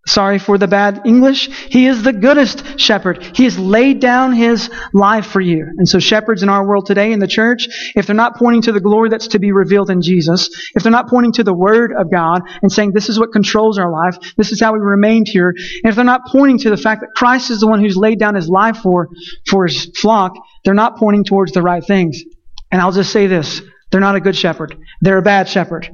sorry 0.07 0.39
for 0.39 0.57
the 0.57 0.69
bad 0.69 1.03
English, 1.05 1.49
he 1.69 1.87
is 1.87 2.03
the 2.03 2.13
goodest 2.13 2.79
shepherd. 2.79 3.23
He 3.37 3.45
has 3.45 3.59
laid 3.59 4.01
down 4.01 4.33
his 4.33 4.71
life 4.93 5.27
for 5.27 5.41
you. 5.41 5.67
And 5.77 5.89
so 5.89 5.99
shepherds 5.99 6.43
in 6.43 6.49
our 6.49 6.67
world 6.67 6.87
today 6.87 7.13
in 7.13 7.19
the 7.19 7.27
church, 7.27 7.69
if 7.95 8.07
they're 8.07 8.17
not 8.17 8.37
pointing 8.37 8.63
to 8.63 8.73
the 8.73 8.81
glory 8.81 9.09
that's 9.09 9.29
to 9.29 9.39
be 9.39 9.53
revealed 9.53 9.91
in 9.91 10.03
Jesus, 10.03 10.49
if 10.75 10.83
they're 10.83 10.93
not 10.93 11.09
pointing 11.09 11.33
to 11.33 11.45
the 11.45 11.55
word 11.55 11.93
of 11.97 12.11
God 12.11 12.43
and 12.63 12.73
saying 12.73 12.93
this 12.93 13.09
is 13.09 13.19
what 13.19 13.33
controls 13.33 13.79
our 13.79 13.91
life, 13.91 14.17
this 14.37 14.53
is 14.53 14.61
how 14.61 14.73
we 14.73 14.79
remained 14.79 15.27
here, 15.29 15.49
and 15.49 15.91
if 15.91 15.97
they're 15.97 16.05
not 16.05 16.23
pointing 16.27 16.59
to 16.61 16.71
the 16.71 16.77
fact 16.77 17.01
that 17.01 17.11
Christ 17.15 17.51
is 17.51 17.61
the 17.61 17.67
one 17.67 17.81
who's 17.81 17.97
laid 17.97 18.19
down 18.19 18.35
his 18.35 18.49
life 18.49 18.79
for, 18.79 19.09
for 19.49 19.67
his 19.67 19.91
flock, 19.97 20.35
they're 20.65 20.75
not 20.75 20.97
pointing 20.97 21.25
towards 21.25 21.53
the 21.53 21.63
right 21.63 21.85
things. 21.85 22.23
And 22.71 22.81
I'll 22.81 22.93
just 22.93 23.13
say 23.13 23.27
this. 23.27 23.63
They're 23.91 24.01
not 24.01 24.17
a 24.17 24.21
good 24.21 24.37
shepherd. 24.37 24.77
They're 25.01 25.19
a 25.19 25.23
bad 25.23 25.49
shepherd. 25.49 25.89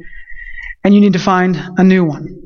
And 0.85 0.95
you 0.95 1.01
need 1.01 1.13
to 1.13 1.19
find 1.19 1.57
a 1.77 1.85
new 1.85 2.05
one. 2.05 2.42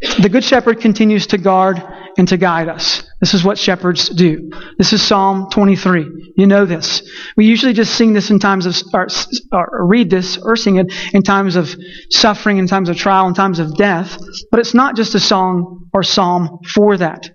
The 0.00 0.30
good 0.30 0.44
shepherd 0.44 0.80
continues 0.80 1.26
to 1.28 1.38
guard 1.38 1.82
and 2.16 2.26
to 2.28 2.38
guide 2.38 2.68
us. 2.68 3.02
This 3.20 3.34
is 3.34 3.44
what 3.44 3.58
shepherds 3.58 4.08
do. 4.08 4.50
This 4.78 4.94
is 4.94 5.02
Psalm 5.02 5.48
23. 5.50 6.32
You 6.36 6.46
know 6.46 6.64
this. 6.64 7.02
We 7.36 7.44
usually 7.44 7.74
just 7.74 7.94
sing 7.94 8.14
this 8.14 8.30
in 8.30 8.38
times 8.38 8.64
of, 8.64 8.76
or, 8.94 9.08
or 9.52 9.86
read 9.86 10.08
this 10.08 10.38
or 10.38 10.56
sing 10.56 10.76
it 10.76 10.90
in 11.12 11.22
times 11.22 11.54
of 11.54 11.74
suffering, 12.08 12.56
in 12.56 12.66
times 12.66 12.88
of 12.88 12.96
trial, 12.96 13.28
in 13.28 13.34
times 13.34 13.58
of 13.58 13.76
death. 13.76 14.16
But 14.50 14.60
it's 14.60 14.72
not 14.72 14.96
just 14.96 15.14
a 15.14 15.20
song 15.20 15.90
or 15.92 16.02
psalm 16.02 16.60
for 16.66 16.96
that. 16.96 17.28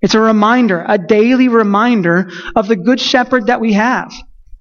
It's 0.00 0.14
a 0.14 0.20
reminder, 0.20 0.84
a 0.88 0.96
daily 0.96 1.48
reminder 1.48 2.30
of 2.54 2.66
the 2.66 2.76
good 2.76 3.00
shepherd 3.00 3.48
that 3.48 3.60
we 3.60 3.74
have. 3.74 4.12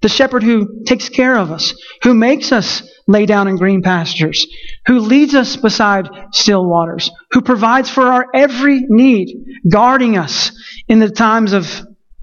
The 0.01 0.09
shepherd 0.09 0.43
who 0.43 0.83
takes 0.83 1.07
care 1.07 1.37
of 1.37 1.51
us, 1.51 1.73
who 2.03 2.13
makes 2.13 2.51
us 2.51 2.83
lay 3.07 3.25
down 3.25 3.47
in 3.47 3.57
green 3.57 3.81
pastures, 3.81 4.47
who 4.87 4.99
leads 4.99 5.35
us 5.35 5.55
beside 5.55 6.07
still 6.31 6.65
waters, 6.65 7.11
who 7.31 7.41
provides 7.41 7.89
for 7.89 8.03
our 8.03 8.25
every 8.33 8.81
need, 8.87 9.45
guarding 9.69 10.17
us 10.17 10.51
in 10.87 10.99
the 10.99 11.09
times 11.09 11.53
of, 11.53 11.69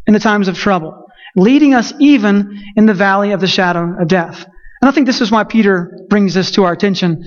in 0.07 0.15
the 0.15 0.21
times 0.21 0.49
of 0.49 0.57
trouble, 0.57 1.07
leading 1.37 1.75
us 1.75 1.93
even 2.01 2.61
in 2.77 2.87
the 2.87 2.95
valley 2.95 3.33
of 3.33 3.41
the 3.41 3.47
shadow 3.47 3.97
of 4.01 4.09
death. 4.09 4.45
And 4.81 4.89
I 4.89 4.93
think 4.93 5.07
this 5.07 5.21
is 5.21 5.31
why 5.31 5.45
Peter 5.45 6.07
brings 6.09 6.35
this 6.35 6.51
to 6.53 6.65
our 6.65 6.73
attention, 6.73 7.25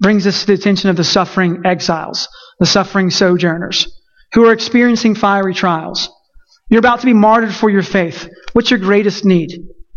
brings 0.00 0.24
this 0.24 0.40
to 0.40 0.46
the 0.46 0.52
attention 0.54 0.90
of 0.90 0.96
the 0.96 1.04
suffering 1.04 1.62
exiles, 1.64 2.28
the 2.60 2.66
suffering 2.66 3.10
sojourners 3.10 4.00
who 4.32 4.46
are 4.46 4.52
experiencing 4.52 5.14
fiery 5.14 5.54
trials. 5.54 6.10
You're 6.68 6.80
about 6.80 7.00
to 7.00 7.06
be 7.06 7.12
martyred 7.12 7.54
for 7.54 7.70
your 7.70 7.82
faith. 7.82 8.28
What's 8.52 8.70
your 8.70 8.80
greatest 8.80 9.24
need? 9.24 9.52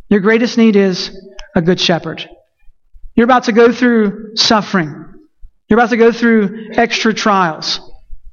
Your 0.09 0.19
greatest 0.19 0.57
need 0.57 0.75
is 0.75 1.15
a 1.55 1.61
good 1.61 1.79
shepherd. 1.79 2.27
You're 3.17 3.25
about 3.25 3.45
to 3.45 3.51
go 3.51 3.71
through 3.73 4.35
suffering. 4.35 5.05
You're 5.67 5.79
about 5.79 5.89
to 5.89 5.97
go 5.97 6.11
through 6.11 6.69
extra 6.73 7.13
trials. 7.13 7.81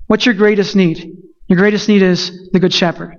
What's 0.07 0.27
your 0.27 0.35
greatest 0.35 0.77
need? 0.77 1.16
Your 1.49 1.59
greatest 1.59 1.88
need 1.88 2.03
is 2.03 2.51
the 2.53 2.61
good 2.61 2.73
shepherd. 2.73 3.16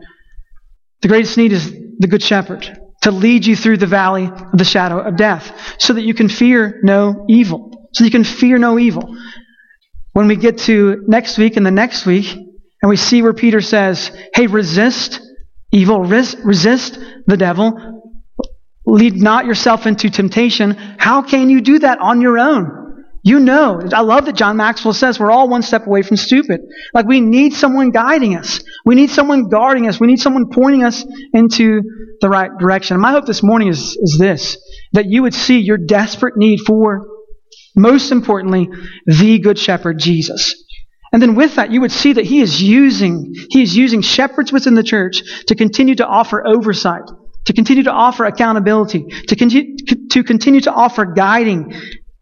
The 1.01 1.08
greatest 1.08 1.38
need 1.38 1.51
is 1.51 1.71
the 1.99 2.08
good 2.08 2.21
shepherd 2.21 2.80
to 3.01 3.12
lead 3.12 3.45
you 3.45 3.56
through 3.56 3.78
the 3.78 3.88
valley 3.88 4.25
of 4.25 4.58
the 4.58 4.63
shadow 4.63 4.99
of 4.99 5.17
death 5.17 5.75
so 5.80 5.93
that 5.93 6.04
you 6.04 6.13
can 6.13 6.30
fear 6.30 6.80
no 6.84 7.25
evil. 7.28 7.89
So 7.93 8.04
you 8.04 8.12
can 8.12 8.23
fear 8.23 8.60
no 8.60 8.78
evil. 8.78 9.17
When 10.13 10.28
we 10.28 10.36
get 10.36 10.60
to 10.60 11.04
next 11.08 11.38
week 11.38 11.58
and 11.58 11.65
the 11.65 11.71
next 11.71 12.06
week, 12.06 12.32
and 12.32 12.89
we 12.89 12.95
see 12.95 13.23
where 13.23 13.34
Peter 13.34 13.62
says, 13.62 14.12
hey, 14.36 14.45
resist 14.47 15.19
evil, 15.71 16.01
res- 16.04 16.36
resist 16.43 16.99
the 17.25 17.38
devil, 17.38 17.94
lead 18.95 19.15
not 19.15 19.45
yourself 19.45 19.86
into 19.86 20.10
temptation. 20.10 20.71
How 20.97 21.21
can 21.21 21.49
you 21.49 21.62
do 21.62 21.79
that 21.79 21.99
on 21.99 22.21
your 22.21 22.39
own? 22.39 23.03
You 23.23 23.39
know, 23.39 23.81
I 23.91 24.01
love 24.01 24.25
that 24.25 24.36
John 24.36 24.55
Maxwell 24.55 24.93
says 24.93 25.19
we're 25.19 25.31
all 25.31 25.49
one 25.49 25.63
step 25.63 25.88
away 25.88 26.03
from 26.03 26.15
stupid. 26.15 26.62
Like 26.93 27.08
we 27.08 27.19
need 27.19 27.53
someone 27.53 27.89
guiding 27.89 28.38
us. 28.38 28.63
We 28.86 28.95
need 28.95 29.10
someone 29.10 29.49
guarding 29.49 29.88
us. 29.88 29.99
We 29.99 30.08
need 30.08 30.19
someone 30.19 30.49
pointing 30.51 30.84
us 30.84 31.03
into 31.34 31.81
the 32.21 32.29
right 32.29 32.51
direction. 32.60 32.99
My 32.99 33.12
hope 33.12 33.25
this 33.25 33.43
morning 33.43 33.67
is, 33.67 33.97
is 33.99 34.17
this, 34.19 34.58
that 34.93 35.08
you 35.08 35.23
would 35.23 35.34
see 35.34 35.60
your 35.60 35.77
desperate 35.77 36.38
need 36.38 36.60
for, 36.67 37.08
most 37.75 38.12
importantly, 38.12 38.69
the 39.08 39.39
Good 39.39 39.58
Shepherd, 39.58 39.99
Jesus. 39.99 40.63
And 41.12 41.21
then 41.21 41.36
with 41.36 41.55
that, 41.55 41.71
you 41.71 41.81
would 41.81 41.91
see 41.91 42.13
that 42.13 42.25
he 42.25 42.41
is 42.41 42.62
using, 42.62 43.34
he 43.49 43.63
is 43.63 43.75
using 43.75 44.01
shepherds 44.01 44.51
within 44.51 44.75
the 44.75 44.84
church 44.84 45.23
to 45.47 45.55
continue 45.55 45.95
to 45.95 46.05
offer 46.05 46.45
oversight, 46.45 47.10
to 47.45 47.53
continue 47.53 47.84
to 47.84 47.91
offer 47.91 48.25
accountability, 48.25 49.05
to 49.27 49.36
continue, 49.36 49.77
to 50.10 50.23
continue 50.23 50.62
to 50.62 50.71
offer 50.71 51.05
guiding 51.05 51.73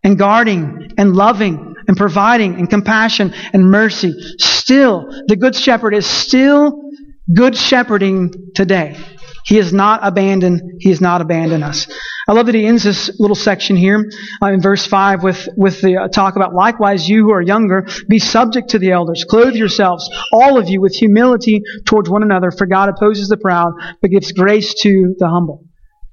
and 0.04 0.18
guarding 0.18 0.92
and 0.98 1.16
loving 1.16 1.76
and 1.88 1.98
providing 1.98 2.56
and 2.56 2.70
compassion 2.70 3.34
and 3.54 3.70
mercy. 3.70 4.14
Still, 4.38 5.08
the 5.28 5.36
good 5.36 5.56
shepherd 5.56 5.94
is 5.94 6.06
still 6.06 6.92
good 7.34 7.56
shepherding 7.56 8.52
today. 8.54 8.98
He 9.46 9.56
has 9.58 9.74
not 9.74 10.00
abandoned, 10.04 10.62
he 10.80 10.90
has 10.90 11.02
not 11.02 11.22
abandoned 11.22 11.64
us. 11.64 11.88
I 12.28 12.32
love 12.32 12.46
that 12.46 12.56
he 12.56 12.66
ends 12.66 12.84
this 12.84 13.12
little 13.20 13.36
section 13.36 13.76
here 13.76 14.10
uh, 14.42 14.48
in 14.48 14.62
verse 14.62 14.86
5 14.86 15.24
with, 15.24 15.50
with 15.58 15.82
the 15.82 15.98
uh, 15.98 16.08
talk 16.08 16.38
about 16.38 16.54
likewise 16.54 17.08
you 17.10 17.24
who 17.24 17.34
are 17.34 17.42
younger, 17.42 17.86
be 18.08 18.20
subject 18.20 18.70
to 18.70 18.80
the 18.80 18.92
elders. 18.92 19.26
Clothe 19.30 19.56
yourselves, 19.56 20.10
all 20.32 20.58
of 20.58 20.70
you, 20.70 20.80
with 20.80 20.96
humility 20.96 21.62
towards 21.86 22.10
one 22.10 22.24
another, 22.24 22.52
for 22.52 22.66
God 22.66 22.88
opposes 22.88 23.28
the 23.28 23.38
proud, 23.38 23.74
but 24.02 24.12
gives 24.12 24.32
grace 24.32 24.74
to 24.82 25.16
the 25.20 25.28
humble. 25.28 25.66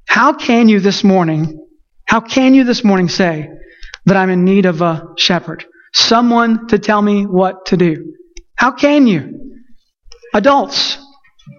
How 0.08 0.32
can 0.32 0.68
you 0.68 0.80
this 0.80 1.04
morning, 1.04 1.64
how 2.04 2.20
can 2.20 2.54
you 2.54 2.64
this 2.64 2.82
morning 2.82 3.08
say 3.08 3.48
that 4.06 4.16
I'm 4.16 4.30
in 4.30 4.44
need 4.44 4.66
of 4.66 4.82
a 4.82 5.06
shepherd? 5.16 5.64
Someone 5.92 6.66
to 6.68 6.80
tell 6.80 7.00
me 7.00 7.24
what 7.24 7.66
to 7.66 7.76
do. 7.76 8.14
How 8.56 8.72
can 8.72 9.06
you? 9.06 9.60
Adults, 10.34 10.98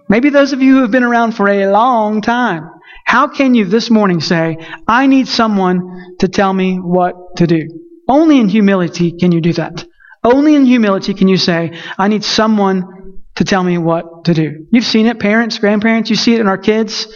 maybe 0.08 0.30
those 0.30 0.52
of 0.52 0.62
you 0.62 0.74
who 0.74 0.82
have 0.82 0.90
been 0.90 1.04
around 1.04 1.32
for 1.32 1.48
a 1.48 1.70
long 1.70 2.20
time, 2.20 2.68
how 3.04 3.28
can 3.28 3.54
you 3.54 3.64
this 3.64 3.90
morning 3.90 4.20
say, 4.20 4.56
I 4.86 5.06
need 5.06 5.28
someone 5.28 6.16
to 6.20 6.28
tell 6.28 6.52
me 6.52 6.76
what 6.76 7.14
to 7.36 7.46
do? 7.46 7.68
Only 8.08 8.38
in 8.38 8.48
humility 8.48 9.12
can 9.12 9.32
you 9.32 9.40
do 9.40 9.52
that. 9.54 9.84
Only 10.24 10.54
in 10.54 10.64
humility 10.66 11.14
can 11.14 11.28
you 11.28 11.36
say, 11.36 11.72
I 11.98 12.08
need 12.08 12.24
someone 12.24 13.20
to 13.36 13.44
tell 13.44 13.62
me 13.62 13.78
what 13.78 14.24
to 14.26 14.34
do. 14.34 14.66
You've 14.70 14.84
seen 14.84 15.06
it, 15.06 15.18
parents, 15.18 15.58
grandparents, 15.58 16.10
you 16.10 16.16
see 16.16 16.34
it 16.34 16.40
in 16.40 16.46
our 16.46 16.58
kids. 16.58 17.06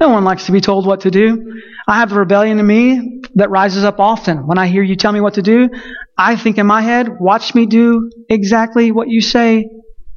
No 0.00 0.10
one 0.10 0.24
likes 0.24 0.46
to 0.46 0.52
be 0.52 0.60
told 0.60 0.86
what 0.86 1.02
to 1.02 1.10
do. 1.10 1.62
I 1.88 1.98
have 1.98 2.10
the 2.10 2.18
rebellion 2.18 2.58
in 2.58 2.66
me 2.66 3.22
that 3.36 3.50
rises 3.50 3.84
up 3.84 3.98
often. 3.98 4.46
When 4.46 4.58
I 4.58 4.66
hear 4.66 4.82
you 4.82 4.96
tell 4.96 5.12
me 5.12 5.20
what 5.20 5.34
to 5.34 5.42
do, 5.42 5.68
I 6.16 6.36
think 6.36 6.58
in 6.58 6.66
my 6.66 6.82
head, 6.82 7.18
watch 7.18 7.54
me 7.54 7.66
do 7.66 8.10
exactly 8.28 8.92
what 8.92 9.08
you 9.08 9.20
say 9.20 9.68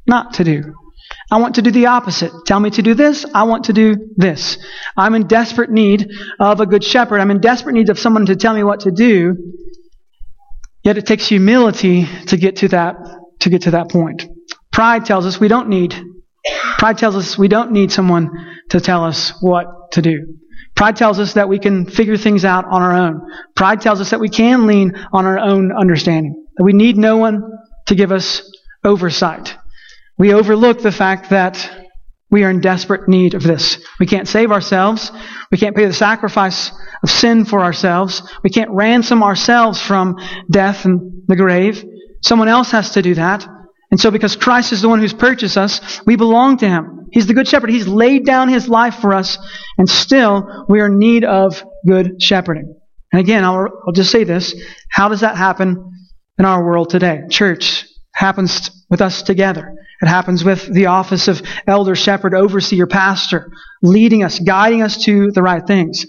not 0.06 0.34
to 0.34 0.44
do. 0.44 0.74
I 1.30 1.38
want 1.38 1.56
to 1.56 1.62
do 1.62 1.70
the 1.70 1.86
opposite. 1.86 2.32
Tell 2.46 2.60
me 2.60 2.70
to 2.70 2.82
do 2.82 2.94
this. 2.94 3.24
I 3.34 3.44
want 3.44 3.64
to 3.64 3.72
do 3.72 3.96
this. 4.16 4.58
I'm 4.96 5.14
in 5.14 5.26
desperate 5.26 5.70
need 5.70 6.10
of 6.38 6.60
a 6.60 6.66
good 6.66 6.84
shepherd. 6.84 7.20
I'm 7.20 7.30
in 7.30 7.40
desperate 7.40 7.74
need 7.74 7.88
of 7.88 7.98
someone 7.98 8.26
to 8.26 8.36
tell 8.36 8.54
me 8.54 8.62
what 8.62 8.80
to 8.80 8.90
do. 8.90 9.36
Yet 10.82 10.98
it 10.98 11.06
takes 11.06 11.26
humility 11.26 12.06
to 12.26 12.36
get 12.36 12.56
to 12.56 12.68
that, 12.68 12.96
to 13.40 13.50
get 13.50 13.62
to 13.62 13.72
that 13.72 13.90
point. 13.90 14.26
Pride 14.70 15.06
tells 15.06 15.24
us 15.24 15.40
we 15.40 15.48
don't 15.48 15.68
need, 15.68 15.94
pride 16.78 16.98
tells 16.98 17.16
us 17.16 17.38
we 17.38 17.48
don't 17.48 17.72
need 17.72 17.90
someone 17.90 18.30
to 18.70 18.80
tell 18.80 19.04
us 19.04 19.32
what 19.40 19.92
to 19.92 20.02
do. 20.02 20.36
Pride 20.74 20.96
tells 20.96 21.20
us 21.20 21.34
that 21.34 21.48
we 21.48 21.58
can 21.58 21.86
figure 21.86 22.16
things 22.16 22.44
out 22.44 22.64
on 22.64 22.82
our 22.82 22.92
own. 22.92 23.20
Pride 23.54 23.80
tells 23.80 24.00
us 24.00 24.10
that 24.10 24.20
we 24.20 24.28
can 24.28 24.66
lean 24.66 24.94
on 25.12 25.24
our 25.24 25.38
own 25.38 25.72
understanding. 25.72 26.46
That 26.56 26.64
we 26.64 26.72
need 26.72 26.96
no 26.96 27.16
one 27.16 27.42
to 27.86 27.94
give 27.94 28.10
us 28.12 28.42
oversight. 28.82 29.56
We 30.18 30.32
overlook 30.32 30.80
the 30.80 30.92
fact 30.92 31.30
that 31.30 31.70
we 32.30 32.44
are 32.44 32.50
in 32.50 32.60
desperate 32.60 33.08
need 33.08 33.34
of 33.34 33.42
this. 33.42 33.78
We 34.00 34.06
can't 34.06 34.28
save 34.28 34.50
ourselves. 34.50 35.12
We 35.50 35.58
can't 35.58 35.76
pay 35.76 35.86
the 35.86 35.92
sacrifice 35.92 36.72
of 37.02 37.10
sin 37.10 37.44
for 37.44 37.60
ourselves. 37.60 38.22
We 38.42 38.50
can't 38.50 38.70
ransom 38.70 39.22
ourselves 39.22 39.80
from 39.80 40.16
death 40.50 40.84
and 40.84 41.22
the 41.28 41.36
grave. 41.36 41.84
Someone 42.22 42.48
else 42.48 42.70
has 42.70 42.90
to 42.92 43.02
do 43.02 43.14
that. 43.14 43.46
And 43.90 44.00
so 44.00 44.10
because 44.10 44.34
Christ 44.34 44.72
is 44.72 44.82
the 44.82 44.88
one 44.88 44.98
who's 44.98 45.12
purchased 45.12 45.56
us, 45.56 46.00
we 46.06 46.16
belong 46.16 46.56
to 46.58 46.68
Him. 46.68 47.06
He's 47.12 47.28
the 47.28 47.34
good 47.34 47.46
shepherd. 47.46 47.70
He's 47.70 47.86
laid 47.86 48.26
down 48.26 48.48
His 48.48 48.68
life 48.68 48.96
for 48.96 49.14
us, 49.14 49.38
and 49.78 49.88
still 49.88 50.66
we 50.68 50.80
are 50.80 50.86
in 50.86 50.98
need 50.98 51.22
of 51.22 51.62
good 51.86 52.20
shepherding. 52.20 52.74
And 53.12 53.20
again, 53.20 53.44
I'll, 53.44 53.68
I'll 53.86 53.92
just 53.92 54.10
say 54.10 54.24
this. 54.24 54.60
How 54.90 55.08
does 55.08 55.20
that 55.20 55.36
happen 55.36 55.92
in 56.36 56.44
our 56.44 56.64
world 56.64 56.90
today? 56.90 57.20
Church 57.30 57.86
happens 58.14 58.70
with 58.88 59.00
us 59.00 59.22
together. 59.22 59.74
It 60.00 60.08
happens 60.08 60.44
with 60.44 60.72
the 60.72 60.86
office 60.86 61.28
of 61.28 61.42
elder, 61.66 61.94
shepherd, 61.94 62.34
overseer, 62.34 62.86
pastor, 62.86 63.50
leading 63.82 64.22
us, 64.22 64.38
guiding 64.38 64.82
us 64.82 65.02
to 65.04 65.30
the 65.32 65.42
right 65.42 65.66
things. 65.66 66.06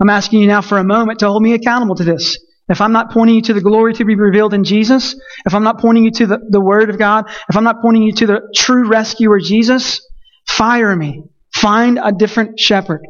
I'm 0.00 0.10
asking 0.10 0.40
you 0.40 0.46
now 0.46 0.60
for 0.60 0.78
a 0.78 0.84
moment 0.84 1.20
to 1.20 1.28
hold 1.28 1.42
me 1.42 1.54
accountable 1.54 1.94
to 1.96 2.04
this. 2.04 2.38
If 2.68 2.80
I'm 2.80 2.92
not 2.92 3.10
pointing 3.10 3.36
you 3.36 3.42
to 3.42 3.54
the 3.54 3.60
glory 3.60 3.92
to 3.94 4.04
be 4.04 4.14
revealed 4.14 4.54
in 4.54 4.64
Jesus, 4.64 5.14
if 5.44 5.54
I'm 5.54 5.62
not 5.62 5.78
pointing 5.78 6.04
you 6.04 6.10
to 6.12 6.26
the, 6.26 6.38
the 6.48 6.60
Word 6.60 6.88
of 6.90 6.98
God, 6.98 7.26
if 7.48 7.56
I'm 7.56 7.64
not 7.64 7.82
pointing 7.82 8.02
you 8.02 8.12
to 8.14 8.26
the 8.26 8.40
true 8.54 8.88
rescuer 8.88 9.38
Jesus, 9.38 10.00
fire 10.46 10.94
me. 10.96 11.24
Find 11.52 12.00
a 12.02 12.10
different 12.10 12.58
shepherd. 12.58 13.02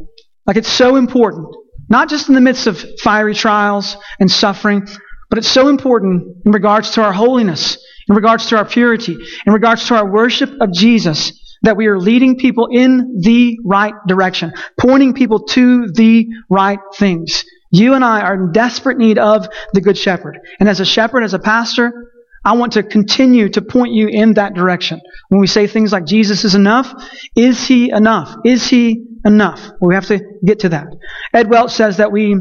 Like 0.47 0.57
it's 0.57 0.69
so 0.69 0.97
important. 0.97 1.55
Not 1.89 2.09
just 2.09 2.29
in 2.29 2.35
the 2.35 2.41
midst 2.41 2.67
of 2.67 2.85
fiery 3.01 3.35
trials 3.35 3.97
and 4.19 4.31
suffering, 4.31 4.87
but 5.31 5.39
it's 5.39 5.49
so 5.49 5.69
important 5.69 6.45
in 6.45 6.53
regards 6.53 6.91
to 6.93 7.03
our 7.03 7.13
holiness, 7.13 7.79
in 8.09 8.15
regards 8.15 8.47
to 8.47 8.57
our 8.57 8.65
purity, 8.65 9.17
in 9.47 9.53
regards 9.53 9.87
to 9.89 9.95
our 9.95 10.11
worship 10.11 10.51
of 10.61 10.73
Jesus, 10.73 11.33
that 11.63 11.77
we 11.77 11.87
are 11.87 11.99
leading 11.99 12.37
people 12.37 12.69
in 12.71 13.21
the 13.21 13.59
right 13.65 13.95
direction, 14.07 14.53
pointing 14.79 15.15
people 15.15 15.45
to 15.45 15.89
the 15.93 16.29
right 16.51 16.79
things. 16.97 17.45
You 17.71 17.95
and 17.95 18.05
I 18.05 18.21
are 18.21 18.35
in 18.35 18.53
desperate 18.53 18.99
need 18.99 19.19
of 19.19 19.49
the 19.73 19.81
Good 19.81 19.99
Shepherd. 19.99 20.39
And 20.61 20.69
as 20.69 20.81
a 20.81 20.85
shepherd, 20.85 21.25
as 21.25 21.35
a 21.35 21.39
pastor, 21.39 22.13
I 22.45 22.53
want 22.53 22.75
to 22.75 22.83
continue 22.83 23.49
to 23.49 23.63
point 23.63 23.95
you 23.95 24.07
in 24.09 24.35
that 24.35 24.55
direction. 24.55 25.01
When 25.29 25.41
we 25.41 25.47
say 25.47 25.67
things 25.67 25.91
like 25.91 26.05
Jesus 26.05 26.45
is 26.45 26.55
enough, 26.55 26.93
is 27.35 27.67
he 27.67 27.91
enough? 27.91 28.37
Is 28.45 28.69
he 28.69 29.07
enough? 29.25 29.61
Well, 29.81 29.89
we 29.89 29.95
have 29.95 30.07
to 30.07 30.21
get 30.45 30.61
to 30.61 30.69
that. 30.71 30.87
Ed 31.33 31.49
Welch 31.49 31.73
says 31.73 31.97
that 31.97 32.13
we, 32.13 32.37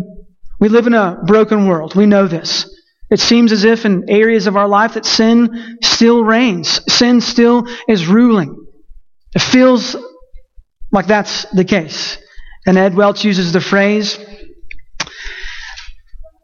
we 0.60 0.68
live 0.68 0.88
in 0.88 0.94
a 0.94 1.20
broken 1.26 1.68
world. 1.68 1.96
We 1.96 2.06
know 2.06 2.28
this. 2.28 2.70
It 3.14 3.20
seems 3.20 3.52
as 3.52 3.64
if 3.64 3.86
in 3.86 4.10
areas 4.10 4.48
of 4.48 4.58
our 4.58 4.68
life 4.68 4.96
that 4.96 5.06
sin 5.06 5.78
still 5.84 6.24
reigns. 6.24 6.82
Sin 6.92 7.22
still 7.22 7.68
is 7.88 8.08
ruling. 8.08 8.66
It 9.36 9.42
feels 9.44 9.96
like 10.92 11.06
that's 11.06 11.46
the 11.52 11.64
case. 11.64 12.18
And 12.66 12.76
Ed 12.76 12.96
Welch 12.96 13.24
uses 13.24 13.54
the 13.54 13.62
phrase, 13.62 14.18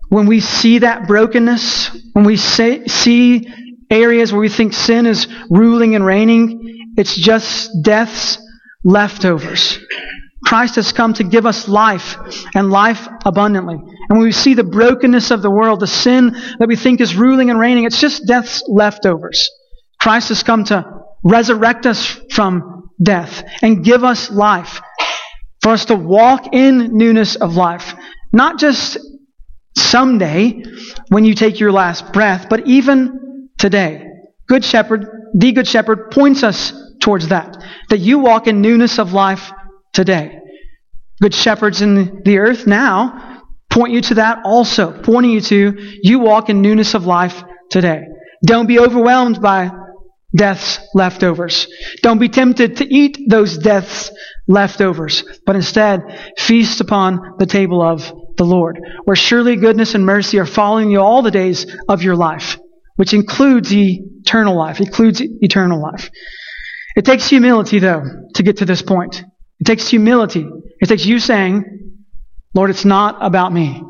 when 0.10 0.28
we 0.28 0.42
see 0.42 0.78
that 0.80 1.08
brokenness, 1.08 1.90
when 2.14 2.26
we 2.26 2.38
say, 2.38 2.86
see 2.86 3.52
areas 3.90 4.32
where 4.32 4.42
we 4.42 4.50
think 4.50 4.74
sin 4.74 5.08
is 5.08 5.28
ruling 5.50 5.96
and 5.96 6.06
reigning, 6.06 6.94
it's 6.98 7.16
just 7.16 7.72
death's 7.82 8.38
leftovers. 8.84 9.80
Christ 10.50 10.78
has 10.78 10.92
come 10.92 11.14
to 11.14 11.24
give 11.24 11.46
us 11.46 11.68
life 11.68 12.16
and 12.56 12.72
life 12.72 13.08
abundantly. 13.24 13.76
And 13.76 14.18
when 14.18 14.22
we 14.22 14.32
see 14.32 14.56
the 14.56 14.64
brokenness 14.64 15.30
of 15.30 15.44
the 15.44 15.52
world, 15.52 15.80
the 15.80 15.86
sin 15.86 16.36
that 16.58 16.68
we 16.68 16.76
think 16.76 17.02
is 17.02 17.16
ruling 17.16 17.52
and 17.52 17.60
reigning, 17.60 17.84
it's 17.84 18.02
just 18.02 18.26
death's 18.26 18.64
leftovers. 18.68 19.48
Christ 20.02 20.30
has 20.30 20.42
come 20.42 20.64
to 20.64 20.84
resurrect 21.24 21.86
us 21.86 22.04
from 22.32 22.90
death 23.00 23.44
and 23.62 23.86
give 23.86 24.04
us 24.04 24.32
life. 24.32 24.82
For 25.62 25.74
us 25.74 25.86
to 25.86 25.96
walk 25.96 26.52
in 26.52 26.98
newness 26.98 27.36
of 27.36 27.56
life. 27.56 27.94
Not 28.34 28.58
just 28.58 28.98
someday 29.78 30.64
when 31.10 31.26
you 31.26 31.36
take 31.36 31.60
your 31.60 31.72
last 31.72 32.12
breath, 32.12 32.48
but 32.50 32.66
even 32.66 33.50
today. 33.60 34.04
Good 34.48 34.66
Shepherd, 34.66 35.06
the 35.36 35.52
Good 35.52 35.68
Shepherd 35.68 36.10
points 36.10 36.42
us 36.42 36.74
towards 37.02 37.28
that. 37.28 37.56
That 37.92 38.00
you 38.00 38.18
walk 38.18 38.48
in 38.48 38.62
newness 38.62 38.98
of 38.98 39.14
life 39.14 39.52
today. 39.94 40.40
Good 41.22 41.34
shepherds 41.34 41.82
in 41.82 42.22
the 42.24 42.38
earth 42.38 42.66
now 42.66 43.40
point 43.70 43.94
you 43.94 44.02
to 44.02 44.16
that 44.16 44.40
also, 44.44 44.92
pointing 44.92 45.32
you 45.32 45.42
to 45.42 45.74
you 46.02 46.20
walk 46.20 46.50
in 46.50 46.62
newness 46.62 46.94
of 46.96 47.06
life 47.06 47.44
today. 47.70 48.04
Don't 48.46 48.68
be 48.68 48.80
overwhelmed 48.80 49.42
by 49.42 49.72
death's 50.36 50.80
leftovers. 50.94 51.68
Don't 52.02 52.20
be 52.20 52.30
tempted 52.30 52.78
to 52.78 52.94
eat 52.94 53.18
those 53.30 53.58
death's 53.58 54.12
leftovers, 54.48 55.24
but 55.46 55.56
instead 55.56 56.02
feast 56.38 56.82
upon 56.82 57.36
the 57.38 57.46
table 57.46 57.82
of 57.82 58.12
the 58.38 58.46
Lord, 58.46 58.80
where 59.04 59.16
surely 59.16 59.56
goodness 59.56 59.96
and 59.96 60.06
mercy 60.06 60.40
are 60.40 60.46
following 60.46 60.90
you 60.90 61.02
all 61.02 61.22
the 61.22 61.32
days 61.32 61.66
of 61.88 62.02
your 62.02 62.16
life, 62.16 62.58
which 62.96 63.14
includes 63.14 63.72
eternal 63.74 64.58
life, 64.58 64.80
includes 64.80 65.22
eternal 65.22 65.82
life. 65.82 66.10
It 66.96 67.06
takes 67.06 67.30
humility, 67.30 67.80
though, 67.80 68.04
to 68.36 68.44
get 68.44 68.58
to 68.58 68.66
this 68.66 68.82
point. 68.82 69.24
It 69.60 69.66
takes 69.66 69.88
humility. 69.88 70.48
It 70.80 70.88
takes 70.88 71.06
you 71.06 71.20
saying, 71.20 71.96
Lord, 72.54 72.70
it's 72.70 72.86
not 72.86 73.18
about 73.22 73.52
me. 73.54 73.84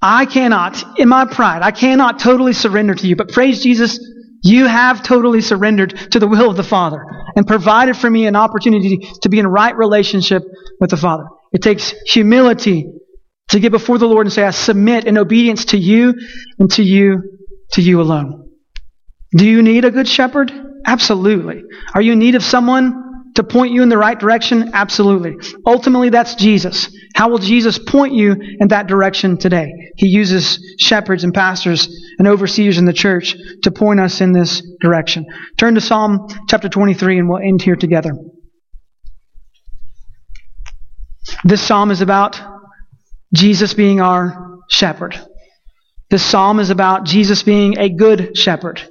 I 0.00 0.26
cannot, 0.26 0.98
in 0.98 1.08
my 1.08 1.24
pride, 1.24 1.62
I 1.62 1.70
cannot 1.70 2.18
totally 2.18 2.52
surrender 2.52 2.94
to 2.94 3.06
you, 3.06 3.16
but 3.16 3.30
praise 3.30 3.62
Jesus, 3.62 3.98
you 4.42 4.66
have 4.66 5.02
totally 5.02 5.40
surrendered 5.40 6.12
to 6.12 6.18
the 6.18 6.28
will 6.28 6.50
of 6.50 6.56
the 6.56 6.62
Father 6.62 7.04
and 7.34 7.46
provided 7.46 7.96
for 7.96 8.10
me 8.10 8.26
an 8.26 8.36
opportunity 8.36 8.98
to 9.22 9.28
be 9.28 9.38
in 9.38 9.46
right 9.46 9.74
relationship 9.76 10.42
with 10.78 10.90
the 10.90 10.96
Father. 10.96 11.24
It 11.52 11.62
takes 11.62 11.94
humility 12.06 12.92
to 13.48 13.60
get 13.60 13.72
before 13.72 13.98
the 13.98 14.06
Lord 14.06 14.26
and 14.26 14.32
say, 14.32 14.44
I 14.44 14.50
submit 14.50 15.06
in 15.06 15.16
obedience 15.16 15.66
to 15.66 15.78
you 15.78 16.14
and 16.58 16.70
to 16.72 16.82
you, 16.82 17.38
to 17.72 17.82
you 17.82 18.00
alone. 18.00 18.50
Do 19.34 19.46
you 19.46 19.62
need 19.62 19.84
a 19.84 19.90
good 19.90 20.06
shepherd? 20.06 20.52
Absolutely. 20.84 21.62
Are 21.94 22.02
you 22.02 22.12
in 22.12 22.18
need 22.18 22.34
of 22.34 22.42
someone 22.42 23.03
to 23.34 23.44
point 23.44 23.72
you 23.72 23.82
in 23.82 23.88
the 23.88 23.98
right 23.98 24.18
direction? 24.18 24.70
Absolutely. 24.72 25.36
Ultimately, 25.66 26.10
that's 26.10 26.34
Jesus. 26.34 26.94
How 27.14 27.28
will 27.28 27.38
Jesus 27.38 27.78
point 27.78 28.14
you 28.14 28.36
in 28.60 28.68
that 28.68 28.86
direction 28.86 29.38
today? 29.38 29.70
He 29.96 30.08
uses 30.08 30.76
shepherds 30.80 31.24
and 31.24 31.34
pastors 31.34 31.88
and 32.18 32.28
overseers 32.28 32.78
in 32.78 32.84
the 32.84 32.92
church 32.92 33.36
to 33.62 33.70
point 33.70 34.00
us 34.00 34.20
in 34.20 34.32
this 34.32 34.62
direction. 34.80 35.26
Turn 35.58 35.74
to 35.74 35.80
Psalm 35.80 36.28
chapter 36.48 36.68
23 36.68 37.18
and 37.18 37.28
we'll 37.28 37.38
end 37.38 37.62
here 37.62 37.76
together. 37.76 38.12
This 41.44 41.62
psalm 41.62 41.90
is 41.90 42.00
about 42.00 42.40
Jesus 43.32 43.74
being 43.74 44.00
our 44.00 44.58
shepherd. 44.68 45.18
This 46.10 46.24
psalm 46.24 46.60
is 46.60 46.70
about 46.70 47.04
Jesus 47.04 47.42
being 47.42 47.78
a 47.78 47.88
good 47.88 48.36
shepherd. 48.36 48.82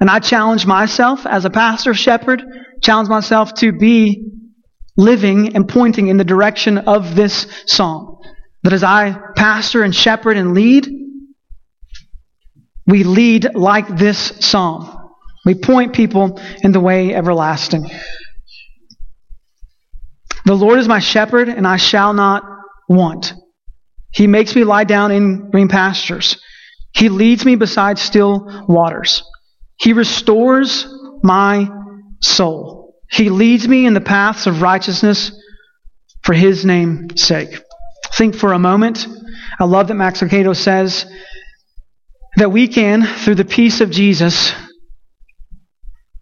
And 0.00 0.10
I 0.10 0.18
challenge 0.18 0.66
myself 0.66 1.26
as 1.26 1.44
a 1.44 1.50
pastor 1.50 1.94
shepherd 1.94 2.42
challenge 2.82 3.08
myself 3.08 3.54
to 3.54 3.72
be 3.72 4.32
living 4.96 5.54
and 5.54 5.68
pointing 5.68 6.08
in 6.08 6.16
the 6.16 6.24
direction 6.24 6.78
of 6.78 7.14
this 7.14 7.46
psalm. 7.66 8.18
That 8.62 8.72
as 8.72 8.82
I 8.82 9.16
pastor 9.36 9.82
and 9.82 9.94
shepherd 9.94 10.36
and 10.36 10.54
lead, 10.54 10.88
we 12.86 13.04
lead 13.04 13.54
like 13.54 13.88
this 13.88 14.32
psalm. 14.40 14.96
We 15.44 15.54
point 15.54 15.94
people 15.94 16.40
in 16.62 16.72
the 16.72 16.80
way 16.80 17.14
everlasting. 17.14 17.88
The 20.44 20.54
Lord 20.54 20.78
is 20.78 20.88
my 20.88 20.98
shepherd, 20.98 21.48
and 21.48 21.66
I 21.66 21.76
shall 21.76 22.12
not 22.12 22.42
want. 22.88 23.34
He 24.12 24.26
makes 24.26 24.54
me 24.54 24.64
lie 24.64 24.84
down 24.84 25.12
in 25.12 25.50
green 25.50 25.68
pastures. 25.68 26.42
He 26.92 27.08
leads 27.08 27.44
me 27.44 27.54
beside 27.56 27.98
still 27.98 28.64
waters. 28.66 29.22
He 29.80 29.92
restores 29.94 30.86
my 31.22 31.68
soul. 32.20 32.94
He 33.10 33.30
leads 33.30 33.66
me 33.66 33.86
in 33.86 33.94
the 33.94 34.00
paths 34.00 34.46
of 34.46 34.62
righteousness 34.62 35.32
for 36.22 36.34
his 36.34 36.64
name's 36.64 37.22
sake. 37.22 37.60
Think 38.12 38.36
for 38.36 38.52
a 38.52 38.58
moment. 38.58 39.06
I 39.58 39.64
love 39.64 39.88
that 39.88 39.94
Max 39.94 40.20
Lucado 40.20 40.54
says 40.54 41.06
that 42.36 42.52
we 42.52 42.68
can, 42.68 43.02
through 43.02 43.36
the 43.36 43.44
peace 43.44 43.80
of 43.80 43.90
Jesus, 43.90 44.52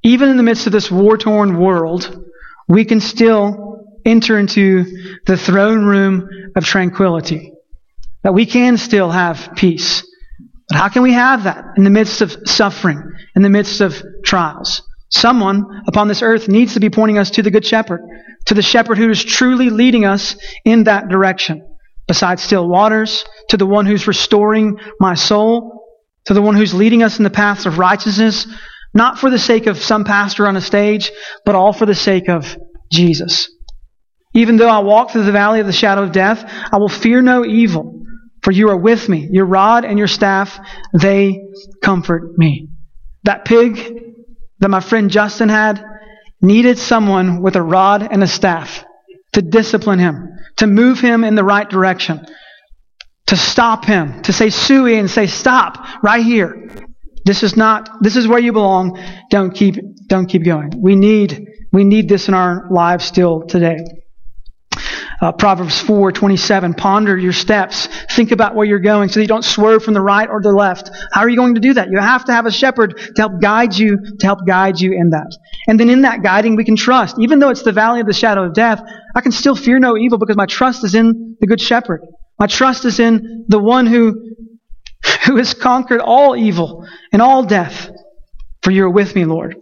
even 0.02 0.28
in 0.28 0.36
the 0.36 0.42
midst 0.42 0.66
of 0.66 0.72
this 0.72 0.90
war 0.90 1.18
torn 1.18 1.58
world, 1.58 2.24
we 2.68 2.84
can 2.84 3.00
still 3.00 3.84
enter 4.04 4.38
into 4.38 5.18
the 5.26 5.36
throne 5.36 5.84
room 5.84 6.28
of 6.54 6.64
tranquility. 6.64 7.52
That 8.22 8.34
we 8.34 8.46
can 8.46 8.76
still 8.76 9.10
have 9.10 9.50
peace. 9.56 10.07
But 10.68 10.78
how 10.78 10.88
can 10.88 11.02
we 11.02 11.12
have 11.12 11.44
that 11.44 11.64
in 11.76 11.84
the 11.84 11.90
midst 11.90 12.20
of 12.20 12.36
suffering, 12.44 13.02
in 13.34 13.42
the 13.42 13.50
midst 13.50 13.80
of 13.80 14.02
trials? 14.24 14.82
Someone 15.10 15.64
upon 15.86 16.08
this 16.08 16.22
earth 16.22 16.48
needs 16.48 16.74
to 16.74 16.80
be 16.80 16.90
pointing 16.90 17.18
us 17.18 17.30
to 17.30 17.42
the 17.42 17.50
Good 17.50 17.64
Shepherd, 17.64 18.02
to 18.46 18.54
the 18.54 18.62
Shepherd 18.62 18.98
who 18.98 19.08
is 19.08 19.24
truly 19.24 19.70
leading 19.70 20.04
us 20.04 20.36
in 20.64 20.84
that 20.84 21.08
direction. 21.08 21.64
Besides 22.06 22.42
still 22.42 22.68
waters, 22.68 23.24
to 23.48 23.56
the 23.56 23.66
one 23.66 23.86
who's 23.86 24.06
restoring 24.06 24.78
my 25.00 25.14
soul, 25.14 25.86
to 26.26 26.34
the 26.34 26.42
one 26.42 26.54
who's 26.54 26.74
leading 26.74 27.02
us 27.02 27.18
in 27.18 27.24
the 27.24 27.30
paths 27.30 27.64
of 27.64 27.78
righteousness, 27.78 28.46
not 28.92 29.18
for 29.18 29.30
the 29.30 29.38
sake 29.38 29.66
of 29.66 29.78
some 29.78 30.04
pastor 30.04 30.46
on 30.46 30.56
a 30.56 30.60
stage, 30.60 31.10
but 31.44 31.54
all 31.54 31.72
for 31.72 31.86
the 31.86 31.94
sake 31.94 32.28
of 32.28 32.56
Jesus. 32.90 33.50
Even 34.34 34.56
though 34.56 34.68
I 34.68 34.80
walk 34.80 35.10
through 35.10 35.24
the 35.24 35.32
valley 35.32 35.60
of 35.60 35.66
the 35.66 35.72
shadow 35.72 36.02
of 36.02 36.12
death, 36.12 36.44
I 36.70 36.76
will 36.76 36.88
fear 36.88 37.22
no 37.22 37.44
evil, 37.44 37.97
for 38.48 38.52
you 38.52 38.70
are 38.70 38.78
with 38.78 39.10
me. 39.10 39.28
Your 39.30 39.44
rod 39.44 39.84
and 39.84 39.98
your 39.98 40.08
staff, 40.08 40.58
they 40.98 41.48
comfort 41.82 42.38
me. 42.38 42.70
That 43.24 43.44
pig 43.44 44.14
that 44.60 44.70
my 44.70 44.80
friend 44.80 45.10
Justin 45.10 45.50
had 45.50 45.84
needed 46.40 46.78
someone 46.78 47.42
with 47.42 47.56
a 47.56 47.62
rod 47.62 48.08
and 48.10 48.22
a 48.22 48.26
staff 48.26 48.86
to 49.34 49.42
discipline 49.42 49.98
him, 49.98 50.30
to 50.56 50.66
move 50.66 50.98
him 50.98 51.24
in 51.24 51.34
the 51.34 51.44
right 51.44 51.68
direction, 51.68 52.24
to 53.26 53.36
stop 53.36 53.84
him, 53.84 54.22
to 54.22 54.32
say 54.32 54.48
suey 54.48 54.98
and 54.98 55.10
say 55.10 55.26
stop 55.26 56.02
right 56.02 56.24
here. 56.24 56.70
This 57.26 57.42
is 57.42 57.54
not, 57.54 58.02
this 58.02 58.16
is 58.16 58.26
where 58.26 58.40
you 58.40 58.54
belong. 58.54 58.98
Don't 59.28 59.54
keep, 59.54 59.76
don't 60.06 60.24
keep 60.24 60.42
going. 60.42 60.72
We 60.74 60.96
need, 60.96 61.48
we 61.70 61.84
need 61.84 62.08
this 62.08 62.28
in 62.28 62.32
our 62.32 62.66
lives 62.70 63.04
still 63.04 63.42
today. 63.42 63.76
Uh, 65.20 65.32
Proverbs 65.32 65.82
4:27. 65.82 66.74
Ponder 66.76 67.16
your 67.16 67.32
steps. 67.32 67.88
Think 68.10 68.30
about 68.30 68.54
where 68.54 68.64
you're 68.64 68.78
going, 68.78 69.08
so 69.08 69.14
that 69.14 69.22
you 69.22 69.28
don't 69.28 69.44
swerve 69.44 69.82
from 69.82 69.94
the 69.94 70.00
right 70.00 70.28
or 70.28 70.40
the 70.40 70.52
left. 70.52 70.90
How 71.12 71.22
are 71.22 71.28
you 71.28 71.36
going 71.36 71.54
to 71.56 71.60
do 71.60 71.74
that? 71.74 71.90
You 71.90 71.98
have 71.98 72.24
to 72.26 72.32
have 72.32 72.46
a 72.46 72.52
shepherd 72.52 72.96
to 72.96 73.22
help 73.22 73.40
guide 73.40 73.76
you, 73.76 73.98
to 74.20 74.26
help 74.26 74.46
guide 74.46 74.80
you 74.80 74.92
in 74.92 75.10
that. 75.10 75.36
And 75.66 75.78
then 75.78 75.90
in 75.90 76.02
that 76.02 76.22
guiding, 76.22 76.54
we 76.54 76.64
can 76.64 76.76
trust. 76.76 77.16
Even 77.18 77.40
though 77.40 77.48
it's 77.48 77.62
the 77.62 77.72
valley 77.72 78.00
of 78.00 78.06
the 78.06 78.12
shadow 78.12 78.44
of 78.44 78.54
death, 78.54 78.80
I 79.14 79.20
can 79.20 79.32
still 79.32 79.56
fear 79.56 79.80
no 79.80 79.96
evil 79.96 80.18
because 80.18 80.36
my 80.36 80.46
trust 80.46 80.84
is 80.84 80.94
in 80.94 81.36
the 81.40 81.46
good 81.48 81.60
shepherd. 81.60 82.02
My 82.38 82.46
trust 82.46 82.84
is 82.84 83.00
in 83.00 83.44
the 83.48 83.58
one 83.58 83.86
who 83.86 84.36
who 85.26 85.36
has 85.36 85.54
conquered 85.54 86.00
all 86.00 86.36
evil 86.36 86.86
and 87.12 87.20
all 87.20 87.42
death. 87.42 87.90
For 88.62 88.70
you 88.70 88.84
are 88.84 88.90
with 88.90 89.14
me, 89.14 89.24
Lord. 89.24 89.56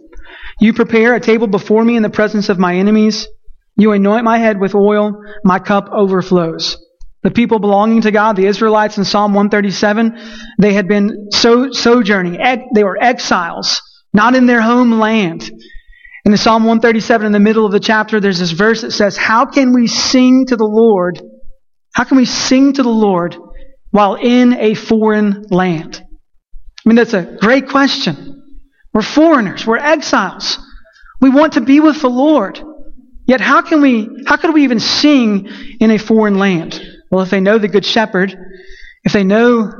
You 0.59 0.73
prepare 0.73 1.15
a 1.15 1.19
table 1.19 1.47
before 1.47 1.83
me 1.83 1.95
in 1.95 2.03
the 2.03 2.09
presence 2.09 2.49
of 2.49 2.59
my 2.59 2.75
enemies. 2.75 3.27
You 3.77 3.91
anoint 3.91 4.23
my 4.23 4.39
head 4.39 4.59
with 4.59 4.73
oil, 4.73 5.23
my 5.43 5.59
cup 5.59 5.89
overflows. 5.91 6.77
The 7.23 7.31
people 7.31 7.59
belonging 7.59 8.01
to 8.01 8.11
God, 8.11 8.35
the 8.35 8.47
Israelites 8.47 8.97
in 8.97 9.05
Psalm 9.05 9.33
137, 9.33 10.17
they 10.59 10.73
had 10.73 10.87
been 10.87 11.27
so, 11.31 11.71
sojourning. 11.71 12.39
They 12.73 12.83
were 12.83 13.01
exiles, 13.01 13.81
not 14.13 14.35
in 14.35 14.45
their 14.45 14.61
homeland. 14.61 15.49
In 16.25 16.35
Psalm 16.37 16.63
137, 16.63 17.25
in 17.25 17.31
the 17.31 17.39
middle 17.39 17.65
of 17.65 17.71
the 17.71 17.79
chapter, 17.79 18.19
there's 18.19 18.39
this 18.39 18.51
verse 18.51 18.81
that 18.81 18.91
says, 18.91 19.15
How 19.15 19.45
can 19.45 19.73
we 19.73 19.87
sing 19.87 20.45
to 20.47 20.55
the 20.55 20.65
Lord? 20.65 21.21
How 21.93 22.03
can 22.03 22.17
we 22.17 22.25
sing 22.25 22.73
to 22.73 22.83
the 22.83 22.89
Lord 22.89 23.35
while 23.91 24.15
in 24.15 24.53
a 24.53 24.73
foreign 24.73 25.45
land? 25.49 26.01
I 26.85 26.89
mean, 26.89 26.95
that's 26.95 27.13
a 27.13 27.37
great 27.39 27.69
question. 27.69 28.59
We're 28.93 29.01
foreigners. 29.01 29.65
We're 29.65 29.77
exiles. 29.77 30.59
We 31.21 31.29
want 31.29 31.53
to 31.53 31.61
be 31.61 31.79
with 31.79 32.01
the 32.01 32.09
Lord. 32.09 32.61
Yet 33.27 33.41
how 33.41 33.61
can 33.61 33.81
we, 33.81 34.09
how 34.25 34.37
could 34.37 34.53
we 34.53 34.63
even 34.63 34.79
sing 34.79 35.49
in 35.79 35.91
a 35.91 35.99
foreign 35.99 36.39
land? 36.39 36.81
Well, 37.11 37.21
if 37.21 37.29
they 37.29 37.41
know 37.41 37.57
the 37.57 37.67
Good 37.67 37.85
Shepherd, 37.85 38.35
if 39.03 39.11
they 39.11 39.25
know 39.25 39.71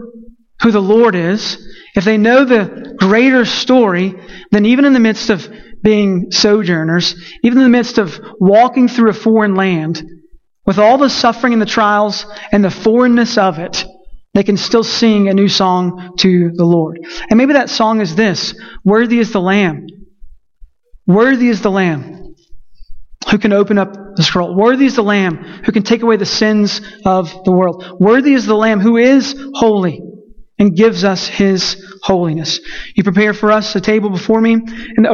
who 0.62 0.72
the 0.72 0.82
Lord 0.82 1.16
is, 1.16 1.58
if 1.96 2.04
they 2.04 2.18
know 2.18 2.44
the 2.44 2.96
greater 3.00 3.46
story, 3.46 4.16
then 4.52 4.66
even 4.66 4.86
in 4.86 4.94
the 4.94 5.00
midst 5.00 5.30
of 5.30 5.48
being 5.82 6.32
sojourners, 6.32 7.16
even 7.44 7.60
in 7.60 7.64
the 7.64 7.70
midst 7.70 7.98
of 7.98 8.20
walking 8.40 8.90
through 8.90 9.12
a 9.12 9.14
foreign 9.14 9.56
land, 9.56 10.04
with 10.66 10.78
all 10.78 10.98
the 10.98 11.10
suffering 11.10 11.54
and 11.54 11.62
the 11.62 11.66
trials 11.66 12.26
and 12.52 12.64
the 12.64 12.70
foreignness 12.70 13.38
of 13.38 13.60
it, 13.60 13.86
they 14.34 14.44
can 14.44 14.58
still 14.58 14.84
sing 14.84 15.30
a 15.30 15.34
new 15.34 15.48
song 15.48 16.16
to 16.20 16.52
the 16.54 16.66
Lord. 16.66 17.00
And 17.30 17.38
maybe 17.38 17.54
that 17.54 17.70
song 17.70 18.02
is 18.02 18.16
this 18.16 18.54
Worthy 18.84 19.20
is 19.20 19.32
the 19.32 19.40
Lamb. 19.40 19.88
Worthy 21.06 21.48
is 21.48 21.62
the 21.62 21.72
Lamb 21.72 22.17
who 23.30 23.38
can 23.38 23.54
open 23.54 23.78
up 23.78 24.16
the 24.16 24.24
scroll. 24.24 24.56
Worthy 24.56 24.86
is 24.86 24.96
the 24.96 25.04
Lamb 25.04 25.38
who 25.38 25.72
can 25.72 25.84
take 25.84 26.02
away 26.02 26.18
the 26.18 26.26
sins 26.26 26.82
of 27.06 27.44
the 27.44 27.52
world. 27.52 28.00
Worthy 28.00 28.34
is 28.34 28.46
the 28.46 28.56
Lamb 28.56 28.80
who 28.80 28.98
is 28.98 29.36
holy 29.54 30.02
and 30.60 30.76
gives 30.76 31.04
us 31.04 31.28
his 31.28 31.84
holiness. 32.02 32.60
You 32.96 33.04
prepare 33.04 33.34
for 33.34 33.52
us 33.52 33.76
a 33.76 33.82
table 33.82 34.10
before 34.10 34.42
me, 34.42 34.54
and 34.54 35.08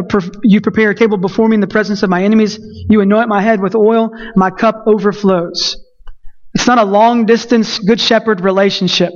you 0.44 0.62
prepare 0.62 0.92
a 0.92 0.96
table 0.96 1.18
before 1.18 1.50
me 1.50 1.56
in 1.56 1.62
the 1.62 1.68
presence 1.68 2.02
of 2.02 2.10
my 2.10 2.24
enemies. 2.24 2.58
You 2.90 3.02
anoint 3.02 3.28
my 3.28 3.42
head 3.42 3.62
with 3.62 3.76
oil, 3.76 4.12
my 4.36 4.52
cup 4.52 4.84
overflows. 4.88 5.76
It's 6.54 6.68
not 6.68 6.78
a 6.78 6.86
long 6.86 7.26
distance 7.26 7.80
good 7.80 8.00
shepherd 8.00 8.42
relationship. 8.42 9.12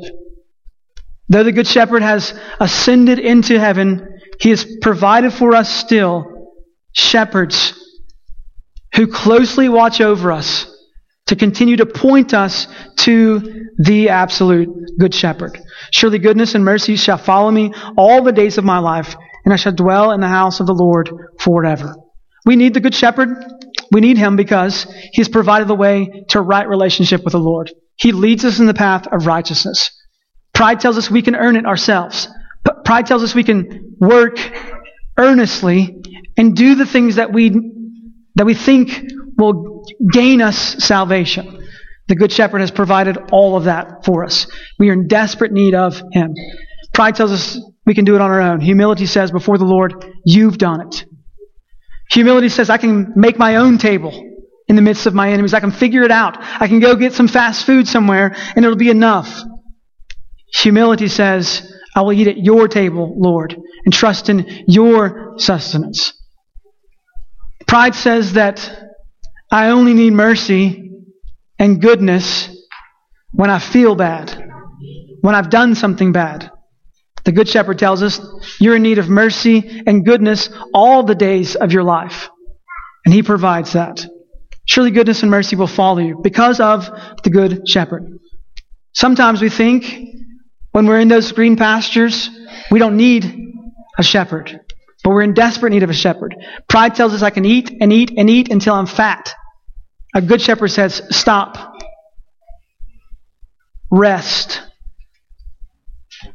Though 1.29 1.43
the 1.43 1.51
good 1.51 1.67
shepherd 1.67 2.01
has 2.01 2.37
ascended 2.59 3.19
into 3.19 3.59
heaven, 3.59 4.19
he 4.39 4.49
has 4.49 4.65
provided 4.81 5.31
for 5.33 5.55
us 5.55 5.69
still 5.69 6.25
shepherds 6.93 7.73
who 8.95 9.07
closely 9.07 9.69
watch 9.69 10.01
over 10.01 10.31
us 10.31 10.65
to 11.27 11.35
continue 11.35 11.77
to 11.77 11.85
point 11.85 12.33
us 12.33 12.67
to 12.97 13.67
the 13.77 14.09
absolute 14.09 14.69
good 14.97 15.13
shepherd. 15.13 15.59
Surely 15.91 16.19
goodness 16.19 16.55
and 16.55 16.63
mercy 16.65 16.95
shall 16.95 17.17
follow 17.17 17.51
me 17.51 17.73
all 17.97 18.23
the 18.23 18.31
days 18.31 18.57
of 18.57 18.63
my 18.63 18.79
life, 18.79 19.15
and 19.45 19.53
I 19.53 19.57
shall 19.57 19.73
dwell 19.73 20.11
in 20.11 20.21
the 20.21 20.27
house 20.27 20.59
of 20.59 20.67
the 20.67 20.73
Lord 20.73 21.09
forever. 21.39 21.95
We 22.45 22.55
need 22.55 22.73
the 22.73 22.79
good 22.79 22.95
shepherd. 22.95 23.29
We 23.91 24.01
need 24.01 24.17
him 24.17 24.35
because 24.35 24.83
he 25.11 25.21
has 25.21 25.29
provided 25.29 25.67
the 25.67 25.75
way 25.75 26.25
to 26.29 26.41
right 26.41 26.67
relationship 26.67 27.23
with 27.23 27.33
the 27.33 27.39
Lord. 27.39 27.71
He 27.97 28.11
leads 28.11 28.45
us 28.45 28.59
in 28.59 28.65
the 28.65 28.73
path 28.73 29.07
of 29.07 29.25
righteousness. 29.25 29.91
Pride 30.53 30.79
tells 30.79 30.97
us 30.97 31.11
we 31.11 31.21
can 31.21 31.35
earn 31.35 31.55
it 31.55 31.65
ourselves. 31.65 32.27
Pride 32.85 33.05
tells 33.05 33.23
us 33.23 33.35
we 33.35 33.43
can 33.43 33.95
work 33.99 34.39
earnestly 35.17 36.01
and 36.37 36.55
do 36.55 36.75
the 36.75 36.85
things 36.85 37.15
that 37.15 37.33
we 37.33 37.49
that 38.37 38.45
we 38.45 38.53
think 38.53 39.03
will 39.37 39.83
gain 40.11 40.41
us 40.41 40.57
salvation. 40.83 41.65
The 42.07 42.15
Good 42.15 42.31
Shepherd 42.31 42.59
has 42.59 42.71
provided 42.71 43.17
all 43.31 43.57
of 43.57 43.65
that 43.65 44.05
for 44.05 44.23
us. 44.23 44.47
We 44.79 44.89
are 44.89 44.93
in 44.93 45.07
desperate 45.07 45.51
need 45.51 45.75
of 45.75 46.01
Him. 46.11 46.33
Pride 46.93 47.15
tells 47.15 47.31
us 47.31 47.59
we 47.85 47.93
can 47.93 48.05
do 48.05 48.15
it 48.15 48.21
on 48.21 48.31
our 48.31 48.41
own. 48.41 48.61
Humility 48.61 49.05
says, 49.05 49.31
before 49.31 49.57
the 49.57 49.65
Lord, 49.65 50.05
you've 50.23 50.57
done 50.57 50.87
it. 50.87 51.05
Humility 52.11 52.49
says, 52.49 52.69
I 52.69 52.77
can 52.77 53.13
make 53.15 53.37
my 53.37 53.57
own 53.57 53.77
table 53.77 54.13
in 54.67 54.75
the 54.75 54.81
midst 54.81 55.05
of 55.05 55.13
my 55.13 55.31
enemies. 55.31 55.53
I 55.53 55.59
can 55.59 55.71
figure 55.71 56.03
it 56.03 56.11
out. 56.11 56.37
I 56.39 56.67
can 56.67 56.79
go 56.79 56.95
get 56.95 57.13
some 57.13 57.27
fast 57.27 57.65
food 57.65 57.87
somewhere 57.87 58.35
and 58.55 58.63
it'll 58.63 58.77
be 58.77 58.89
enough. 58.89 59.41
Humility 60.53 61.07
says, 61.07 61.73
I 61.95 62.01
will 62.01 62.13
eat 62.13 62.27
at 62.27 62.37
your 62.37 62.67
table, 62.67 63.15
Lord, 63.17 63.55
and 63.85 63.93
trust 63.93 64.29
in 64.29 64.63
your 64.67 65.33
sustenance. 65.37 66.13
Pride 67.67 67.95
says 67.95 68.33
that 68.33 68.71
I 69.51 69.69
only 69.69 69.93
need 69.93 70.13
mercy 70.13 70.91
and 71.59 71.81
goodness 71.81 72.49
when 73.31 73.49
I 73.49 73.59
feel 73.59 73.95
bad, 73.95 74.49
when 75.21 75.35
I've 75.35 75.49
done 75.49 75.75
something 75.75 76.11
bad. 76.11 76.49
The 77.25 77.33
Good 77.33 77.49
Shepherd 77.49 77.77
tells 77.77 78.01
us 78.01 78.21
you're 78.59 78.77
in 78.77 78.83
need 78.83 78.99
of 78.99 79.09
mercy 79.09 79.83
and 79.85 80.05
goodness 80.05 80.49
all 80.73 81.03
the 81.03 81.15
days 81.15 81.55
of 81.55 81.73
your 81.73 81.83
life. 81.83 82.29
And 83.05 83.13
He 83.13 83.21
provides 83.21 83.73
that. 83.73 84.05
Surely 84.65 84.91
goodness 84.91 85.21
and 85.21 85.31
mercy 85.31 85.57
will 85.57 85.67
follow 85.67 85.99
you 85.99 86.19
because 86.23 86.61
of 86.61 86.89
the 87.23 87.29
Good 87.29 87.67
Shepherd. 87.67 88.17
Sometimes 88.93 89.41
we 89.41 89.49
think 89.49 90.07
when 90.71 90.87
we're 90.87 90.99
in 90.99 91.07
those 91.09 91.31
green 91.33 91.57
pastures, 91.57 92.29
we 92.71 92.79
don't 92.79 92.97
need 92.97 93.25
a 93.97 94.03
shepherd. 94.03 94.61
But 95.07 95.13
we're 95.13 95.21
in 95.21 95.33
desperate 95.33 95.69
need 95.69 95.83
of 95.83 95.89
a 95.89 95.93
shepherd. 95.93 96.35
Pride 96.67 96.93
tells 96.93 97.13
us 97.13 97.21
I 97.21 97.29
can 97.29 97.45
eat 97.45 97.71
and 97.79 97.93
eat 97.93 98.11
and 98.17 98.29
eat 98.29 98.51
until 98.51 98.73
I'm 98.73 98.87
fat. 98.87 99.33
A 100.13 100.21
good 100.21 100.41
shepherd 100.41 100.67
says, 100.67 101.01
stop. 101.11 101.77
Rest. 103.89 104.61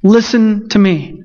Listen 0.03 0.71
to 0.71 0.79
me. 0.79 1.23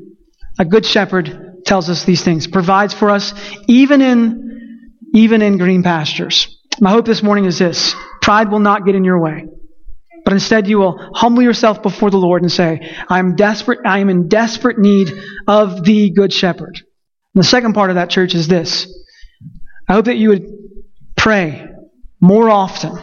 A 0.60 0.66
good 0.66 0.86
shepherd 0.86 1.64
tells 1.66 1.90
us 1.90 2.04
these 2.04 2.22
things, 2.22 2.48
provides 2.48 2.94
for 2.94 3.10
us 3.10 3.34
even 3.70 4.02
in, 4.02 4.98
even 5.14 5.42
in 5.42 5.58
green 5.58 5.84
pastures. 5.84 6.54
My 6.82 6.90
hope 6.90 7.06
this 7.06 7.24
morning 7.24 7.46
is 7.46 7.58
this. 7.58 7.96
Pride 8.22 8.52
will 8.52 8.60
not 8.60 8.86
get 8.86 8.94
in 8.94 9.06
your 9.06 9.22
way. 9.22 9.46
But 10.26 10.34
instead 10.34 10.68
you 10.68 10.80
will 10.80 11.00
humble 11.16 11.44
yourself 11.44 11.82
before 11.82 12.12
the 12.12 12.18
Lord 12.18 12.42
and 12.42 12.52
say, 12.52 12.94
I 13.08 13.20
am 13.20 13.38
desperate, 13.38 13.80
I 13.86 14.00
am 14.00 14.10
in 14.10 14.28
desperate 14.28 14.78
need 14.78 15.14
of 15.48 15.86
the 15.86 16.10
good 16.10 16.34
shepherd. 16.34 16.82
The 17.38 17.44
second 17.44 17.74
part 17.74 17.92
of 17.92 17.98
that 17.98 18.10
church 18.10 18.34
is 18.34 18.48
this. 18.48 18.92
I 19.88 19.94
hope 19.94 20.06
that 20.06 20.18
you 20.18 20.30
would 20.30 20.48
pray 21.16 21.68
more 22.20 22.50
often 22.50 22.98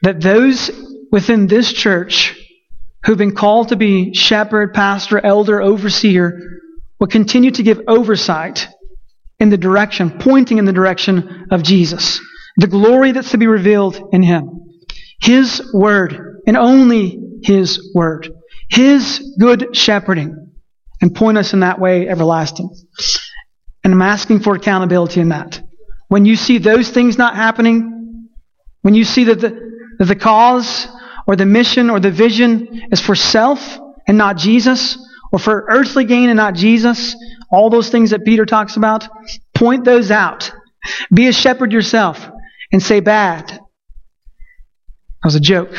that 0.00 0.22
those 0.22 0.70
within 1.12 1.46
this 1.46 1.70
church 1.70 2.34
who've 3.04 3.18
been 3.18 3.34
called 3.34 3.68
to 3.68 3.76
be 3.76 4.14
shepherd, 4.14 4.72
pastor, 4.72 5.22
elder, 5.22 5.60
overseer 5.60 6.40
will 6.98 7.08
continue 7.08 7.50
to 7.50 7.62
give 7.62 7.78
oversight 7.86 8.68
in 9.38 9.50
the 9.50 9.58
direction, 9.58 10.18
pointing 10.18 10.56
in 10.56 10.64
the 10.64 10.72
direction 10.72 11.48
of 11.50 11.62
Jesus. 11.62 12.22
The 12.56 12.68
glory 12.68 13.12
that's 13.12 13.32
to 13.32 13.38
be 13.38 13.46
revealed 13.46 14.00
in 14.12 14.22
Him. 14.22 14.62
His 15.20 15.74
word, 15.74 16.40
and 16.46 16.56
only 16.56 17.18
His 17.42 17.92
word. 17.94 18.30
His 18.70 19.34
good 19.38 19.76
shepherding, 19.76 20.54
and 21.02 21.14
point 21.14 21.36
us 21.36 21.52
in 21.52 21.60
that 21.60 21.78
way 21.78 22.08
everlasting. 22.08 22.70
And 23.86 23.94
I'm 23.94 24.02
asking 24.02 24.40
for 24.40 24.56
accountability 24.56 25.20
in 25.20 25.28
that. 25.28 25.62
when 26.08 26.24
you 26.24 26.34
see 26.34 26.58
those 26.58 26.90
things 26.90 27.16
not 27.16 27.36
happening, 27.36 28.28
when 28.82 28.94
you 28.94 29.04
see 29.04 29.22
that 29.24 29.40
the, 29.40 29.50
that 30.00 30.06
the 30.06 30.16
cause 30.16 30.88
or 31.28 31.36
the 31.36 31.46
mission 31.46 31.88
or 31.88 32.00
the 32.00 32.10
vision 32.10 32.88
is 32.90 33.00
for 33.00 33.14
self 33.14 33.78
and 34.08 34.18
not 34.18 34.38
Jesus, 34.38 34.98
or 35.30 35.38
for 35.38 35.66
earthly 35.68 36.04
gain 36.04 36.30
and 36.30 36.36
not 36.36 36.54
Jesus, 36.54 37.14
all 37.48 37.70
those 37.70 37.88
things 37.88 38.10
that 38.10 38.24
Peter 38.24 38.44
talks 38.44 38.76
about, 38.76 39.06
point 39.54 39.84
those 39.84 40.10
out. 40.10 40.50
Be 41.14 41.28
a 41.28 41.32
shepherd 41.32 41.70
yourself 41.70 42.28
and 42.72 42.82
say 42.82 42.98
bad. 42.98 43.46
That 43.46 43.60
was 45.22 45.36
a 45.36 45.40
joke. 45.40 45.70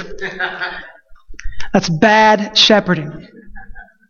That's 1.73 1.89
bad 1.89 2.57
shepherding. 2.57 3.27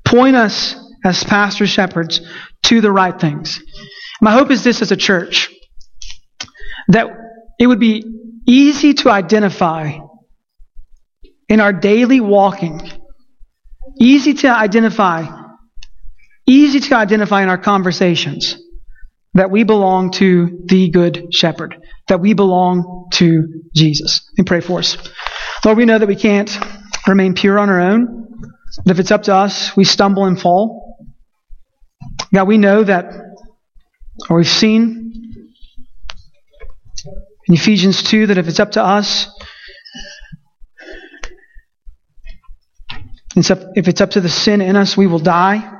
Point 0.05 0.35
us 0.35 0.75
as 1.03 1.23
pastor 1.23 1.65
shepherds 1.65 2.21
to 2.63 2.81
the 2.81 2.91
right 2.91 3.19
things. 3.19 3.61
My 4.21 4.31
hope 4.31 4.51
is 4.51 4.63
this 4.63 4.81
as 4.81 4.91
a 4.91 4.97
church 4.97 5.49
that 6.89 7.07
it 7.59 7.67
would 7.67 7.79
be 7.79 8.03
easy 8.47 8.93
to 8.93 9.09
identify 9.09 9.97
in 11.49 11.59
our 11.59 11.73
daily 11.73 12.19
walking, 12.19 12.81
easy 13.99 14.33
to 14.33 14.49
identify, 14.49 15.25
easy 16.45 16.79
to 16.79 16.95
identify 16.95 17.43
in 17.43 17.49
our 17.49 17.57
conversations 17.57 18.57
that 19.33 19.51
we 19.51 19.63
belong 19.63 20.11
to 20.11 20.63
the 20.65 20.89
Good 20.89 21.27
Shepherd, 21.31 21.77
that 22.07 22.19
we 22.19 22.33
belong 22.33 23.07
to 23.13 23.63
Jesus. 23.75 24.29
And 24.37 24.47
pray 24.47 24.61
for 24.61 24.79
us. 24.79 24.97
Lord, 25.63 25.77
we 25.77 25.85
know 25.85 25.99
that 25.99 26.07
we 26.07 26.15
can't 26.15 26.57
remain 27.07 27.33
pure 27.33 27.59
on 27.59 27.69
our 27.69 27.79
own, 27.79 28.27
that 28.85 28.91
if 28.91 28.99
it's 28.99 29.11
up 29.11 29.23
to 29.23 29.35
us, 29.35 29.75
we 29.75 29.83
stumble 29.83 30.25
and 30.25 30.39
fall. 30.39 30.86
God, 32.33 32.47
we 32.47 32.57
know 32.57 32.83
that, 32.83 33.05
or 34.29 34.37
we've 34.37 34.47
seen 34.47 35.07
in 37.47 37.53
Ephesians 37.53 38.03
2 38.03 38.27
that 38.27 38.37
if 38.37 38.47
it's 38.47 38.59
up 38.59 38.71
to 38.71 38.83
us, 38.83 39.29
if 43.35 43.87
it's 43.87 44.01
up 44.01 44.11
to 44.11 44.21
the 44.21 44.29
sin 44.29 44.61
in 44.61 44.75
us, 44.75 44.97
we 44.97 45.07
will 45.07 45.19
die. 45.19 45.73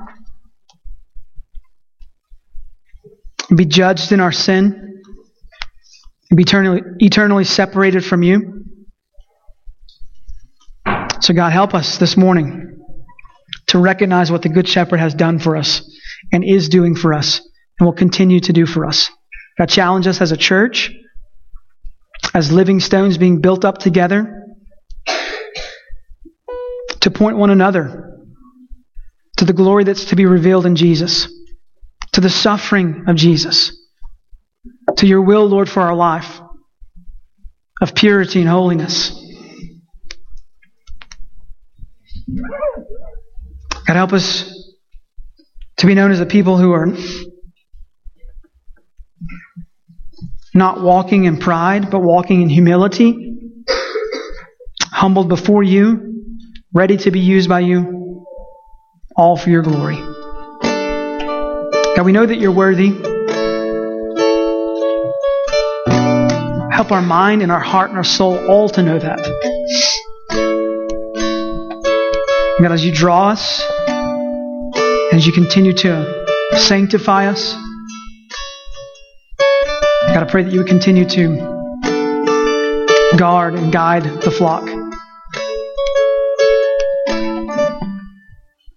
Be 3.54 3.64
judged 3.64 4.12
in 4.12 4.20
our 4.20 4.32
sin. 4.32 5.02
And 6.30 6.36
be 6.36 6.42
eternally, 6.42 6.82
eternally 6.98 7.44
separated 7.44 8.04
from 8.04 8.22
you. 8.22 8.64
So, 11.20 11.34
God, 11.34 11.50
help 11.50 11.74
us 11.74 11.98
this 11.98 12.16
morning 12.16 12.78
to 13.68 13.78
recognize 13.78 14.30
what 14.30 14.42
the 14.42 14.48
Good 14.48 14.68
Shepherd 14.68 15.00
has 15.00 15.14
done 15.14 15.38
for 15.38 15.56
us 15.56 15.97
and 16.32 16.44
is 16.44 16.68
doing 16.68 16.94
for 16.94 17.14
us 17.14 17.40
and 17.78 17.86
will 17.86 17.94
continue 17.94 18.40
to 18.40 18.52
do 18.52 18.66
for 18.66 18.84
us. 18.84 19.10
God, 19.58 19.68
challenge 19.68 20.06
us 20.06 20.20
as 20.20 20.32
a 20.32 20.36
church 20.36 20.92
as 22.34 22.52
living 22.52 22.80
stones 22.80 23.18
being 23.18 23.40
built 23.40 23.64
up 23.64 23.78
together 23.78 24.44
to 27.00 27.10
point 27.10 27.36
one 27.36 27.50
another 27.50 28.04
to 29.38 29.44
the 29.44 29.52
glory 29.52 29.84
that's 29.84 30.06
to 30.06 30.16
be 30.16 30.26
revealed 30.26 30.66
in 30.66 30.74
Jesus, 30.76 31.32
to 32.12 32.20
the 32.20 32.30
suffering 32.30 33.04
of 33.06 33.16
Jesus, 33.16 33.72
to 34.96 35.06
your 35.06 35.22
will, 35.22 35.46
Lord, 35.46 35.68
for 35.68 35.80
our 35.80 35.94
life 35.94 36.40
of 37.80 37.94
purity 37.94 38.40
and 38.40 38.48
holiness. 38.48 39.14
God, 43.86 43.96
help 43.96 44.12
us 44.12 44.57
to 45.78 45.86
be 45.86 45.94
known 45.94 46.10
as 46.10 46.20
a 46.20 46.26
people 46.26 46.58
who 46.58 46.72
are 46.72 46.88
not 50.52 50.80
walking 50.80 51.24
in 51.24 51.38
pride, 51.38 51.90
but 51.90 52.00
walking 52.00 52.42
in 52.42 52.48
humility, 52.48 53.38
humbled 54.84 55.28
before 55.28 55.62
you, 55.62 56.24
ready 56.72 56.96
to 56.96 57.10
be 57.12 57.20
used 57.20 57.48
by 57.48 57.60
you, 57.60 58.26
all 59.16 59.36
for 59.36 59.50
your 59.50 59.62
glory. 59.62 59.96
God, 61.96 62.04
we 62.04 62.12
know 62.12 62.26
that 62.26 62.38
you're 62.38 62.52
worthy. 62.52 62.90
Help 66.72 66.92
our 66.92 67.02
mind 67.02 67.42
and 67.42 67.52
our 67.52 67.60
heart 67.60 67.90
and 67.90 67.98
our 67.98 68.04
soul 68.04 68.48
all 68.48 68.68
to 68.70 68.82
know 68.82 68.98
that. 68.98 69.18
God, 72.60 72.72
as 72.72 72.84
you 72.84 72.92
draw 72.92 73.28
us, 73.28 73.62
as 75.12 75.26
you 75.26 75.32
continue 75.32 75.72
to 75.72 76.26
sanctify 76.58 77.26
us, 77.26 77.54
God, 80.08 80.22
I 80.22 80.26
pray 80.30 80.42
that 80.42 80.52
you 80.52 80.60
would 80.60 80.68
continue 80.68 81.08
to 81.08 81.36
guard 83.16 83.54
and 83.54 83.72
guide 83.72 84.04
the 84.04 84.30
flock. 84.30 84.66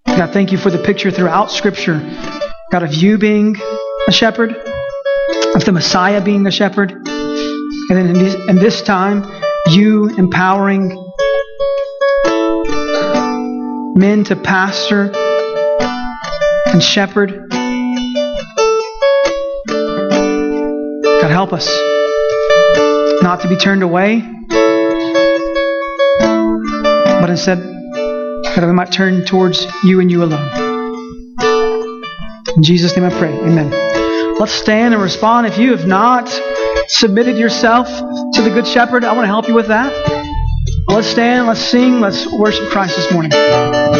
God, 0.06 0.32
thank 0.32 0.52
you 0.52 0.58
for 0.58 0.70
the 0.70 0.82
picture 0.82 1.10
throughout 1.10 1.50
Scripture, 1.50 1.98
God, 2.70 2.82
of 2.82 2.94
you 2.94 3.18
being 3.18 3.56
a 4.08 4.12
shepherd, 4.12 4.52
of 5.54 5.64
the 5.64 5.72
Messiah 5.72 6.22
being 6.22 6.46
a 6.46 6.50
shepherd, 6.50 6.92
and 6.92 7.90
then 7.90 8.06
in 8.06 8.14
this, 8.14 8.34
in 8.48 8.56
this 8.56 8.82
time, 8.82 9.22
you 9.68 10.08
empowering 10.16 10.88
men 13.94 14.24
to 14.24 14.36
pastor 14.36 15.12
and 16.72 16.82
shepherd 16.82 17.48
God, 21.20 21.30
help 21.30 21.52
us 21.52 21.68
not 23.22 23.42
to 23.42 23.48
be 23.48 23.56
turned 23.56 23.84
away, 23.84 24.22
but 27.20 27.30
instead 27.30 27.58
that 27.60 28.64
we 28.66 28.72
might 28.72 28.90
turn 28.90 29.24
towards 29.24 29.64
you 29.84 30.00
and 30.00 30.10
you 30.10 30.24
alone. 30.24 30.48
In 32.56 32.62
Jesus' 32.62 32.96
name 32.96 33.04
I 33.06 33.10
pray. 33.10 33.32
Amen. 33.32 33.70
Let's 34.38 34.52
stand 34.52 34.94
and 34.94 35.02
respond. 35.02 35.46
If 35.46 35.58
you 35.58 35.70
have 35.76 35.86
not 35.86 36.28
submitted 36.88 37.36
yourself 37.36 37.86
to 37.86 38.42
the 38.42 38.50
Good 38.50 38.66
Shepherd, 38.66 39.04
I 39.04 39.12
want 39.12 39.22
to 39.22 39.28
help 39.28 39.46
you 39.46 39.54
with 39.54 39.68
that. 39.68 39.92
Let's 40.88 41.06
stand, 41.06 41.46
let's 41.46 41.60
sing, 41.60 42.00
let's 42.00 42.26
worship 42.26 42.68
Christ 42.70 42.96
this 42.96 43.12
morning. 43.12 43.30